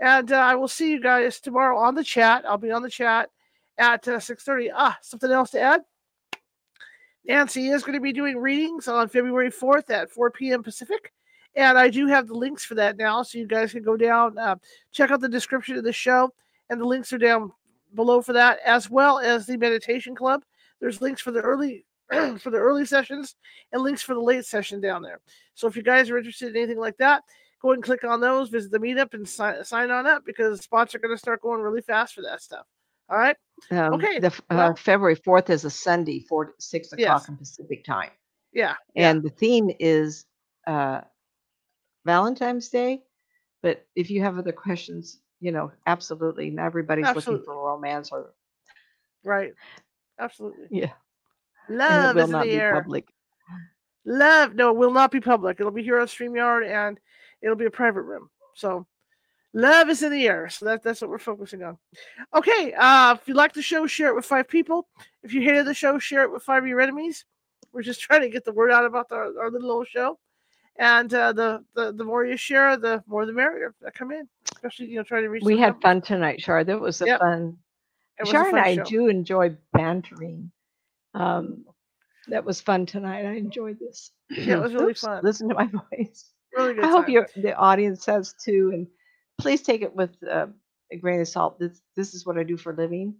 [0.00, 2.44] And uh, I will see you guys tomorrow on the chat.
[2.46, 3.30] I'll be on the chat
[3.78, 4.70] at uh, 6.30.
[4.74, 5.82] Ah, something else to add?
[7.24, 10.62] Nancy is going to be doing readings on February 4th at 4 p.m.
[10.64, 11.12] Pacific.
[11.56, 14.36] And I do have the links for that now, so you guys can go down,
[14.36, 14.56] uh,
[14.90, 16.34] check out the description of the show,
[16.68, 17.52] and the links are down
[17.94, 20.42] below for that, as well as the meditation club.
[20.80, 21.86] There's links for the early
[22.38, 23.36] for the early sessions
[23.72, 25.20] and links for the late session down there.
[25.54, 27.22] So if you guys are interested in anything like that,
[27.62, 30.60] go ahead and click on those, visit the meetup, and sign, sign on up because
[30.60, 32.66] spots are going to start going really fast for that stuff.
[33.08, 33.36] All right.
[33.70, 34.18] Um, okay.
[34.18, 37.28] The uh, well, February fourth is a Sunday, four six o'clock yes.
[37.28, 38.10] in Pacific time.
[38.52, 38.74] Yeah.
[38.96, 39.28] And yeah.
[39.28, 40.26] the theme is
[40.66, 41.02] uh,
[42.04, 43.02] Valentine's Day.
[43.62, 46.48] But if you have other questions, you know, absolutely.
[46.48, 47.32] Not everybody's absolutely.
[47.32, 48.32] looking for romance or
[49.24, 49.52] right.
[50.18, 50.68] Absolutely.
[50.70, 50.92] Yeah.
[51.68, 52.72] Love is in the air.
[52.80, 53.06] Public.
[54.06, 55.60] Love, no, it will not be public.
[55.60, 56.98] It'll be here on StreamYard and
[57.42, 58.30] it'll be a private room.
[58.54, 58.86] So
[59.52, 60.48] love is in the air.
[60.48, 61.76] So that, that's what we're focusing on.
[62.34, 62.72] Okay.
[62.72, 64.88] Uh, if you like the show, share it with five people.
[65.22, 67.26] If you hated the show, share it with five of your enemies.
[67.70, 70.18] We're just trying to get the word out about our, our little old show.
[70.78, 74.28] And uh, the, the the more you share, the more the merrier that come in.
[74.52, 75.44] Especially, you know, trying to reach.
[75.44, 76.64] We had fun tonight, Shar.
[76.64, 77.20] That was a yep.
[77.20, 77.56] fun.
[78.24, 78.84] Shar and I show.
[78.84, 80.50] do enjoy bantering.
[81.14, 81.64] Um,
[82.28, 83.24] that was fun tonight.
[83.24, 84.10] I enjoyed this.
[84.30, 85.20] Yeah, it was really Oops, fun.
[85.22, 86.30] Listen to my voice.
[86.56, 86.84] Really good.
[86.84, 88.86] I hope your the audience has too, and
[89.38, 90.46] please take it with uh,
[90.92, 91.58] a grain of salt.
[91.58, 93.14] This this is what I do for a living.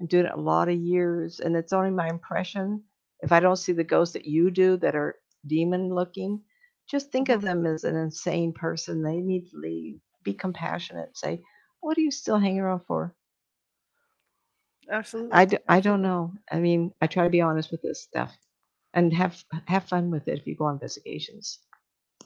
[0.00, 2.82] I'm doing it a lot of years, and it's only my impression.
[3.20, 5.16] If I don't see the ghosts that you do that are
[5.46, 6.40] demon looking,
[6.88, 7.64] just think of mm-hmm.
[7.64, 9.02] them as an insane person.
[9.02, 10.00] They need to leave.
[10.24, 11.16] Be compassionate.
[11.16, 11.40] Say,
[11.80, 13.14] what are you still hanging around for?
[14.90, 15.32] Absolutely.
[15.32, 16.32] I, d- I don't know.
[16.50, 18.36] I mean, I try to be honest with this stuff
[18.94, 21.60] and have have fun with it if you go on investigations.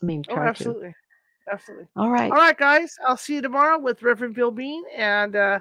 [0.01, 0.91] I mean, oh, absolutely.
[0.91, 1.53] To.
[1.53, 1.89] Absolutely.
[1.97, 2.31] All right.
[2.31, 2.95] All right, guys.
[3.07, 5.59] I'll see you tomorrow with Reverend Bill Bean, and uh,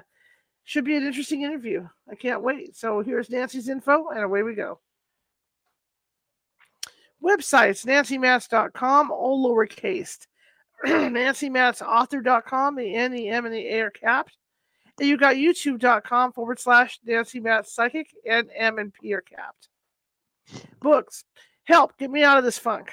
[0.64, 1.86] should be an interesting interview.
[2.10, 2.76] I can't wait.
[2.76, 4.78] So here's Nancy's info, and away we go.
[7.22, 10.26] Websites nancymatz.com, all lowercase.
[10.86, 14.36] NancyMatzAuthor.com, the N, the M, and the A are capped.
[14.98, 19.68] And you got youtube.com forward slash Nancy Matz Psychic, and M and P are capped.
[20.80, 21.24] Books.
[21.64, 22.90] Help, get me out of this funk.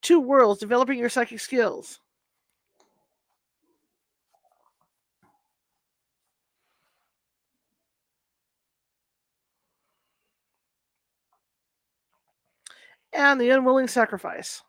[0.00, 2.00] Two worlds, developing your psychic skills.
[13.12, 14.62] And the unwilling sacrifice.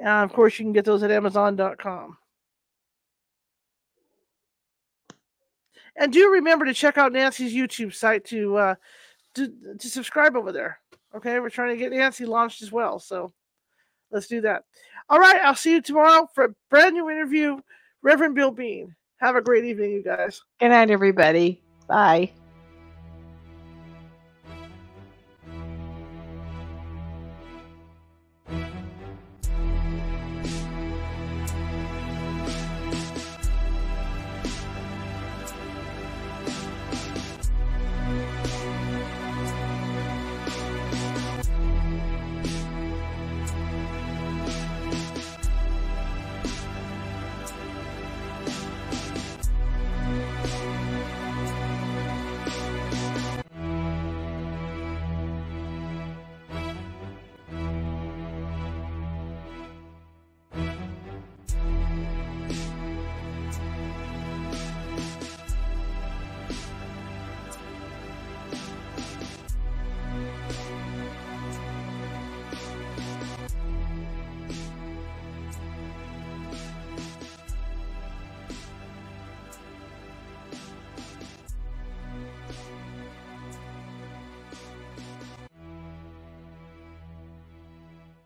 [0.00, 2.16] And of course, you can get those at Amazon.com.
[5.96, 8.74] And do remember to check out Nancy's YouTube site to uh,
[9.34, 10.80] to, to subscribe over there.
[11.14, 13.32] Okay, we're trying to get Nancy launched as well, so
[14.10, 14.64] let's do that.
[15.08, 17.58] All right, I'll see you tomorrow for a brand new interview.
[18.02, 18.94] Reverend Bill Bean.
[19.18, 20.40] Have a great evening, you guys.
[20.60, 21.62] Good night, everybody.
[21.86, 22.32] Bye.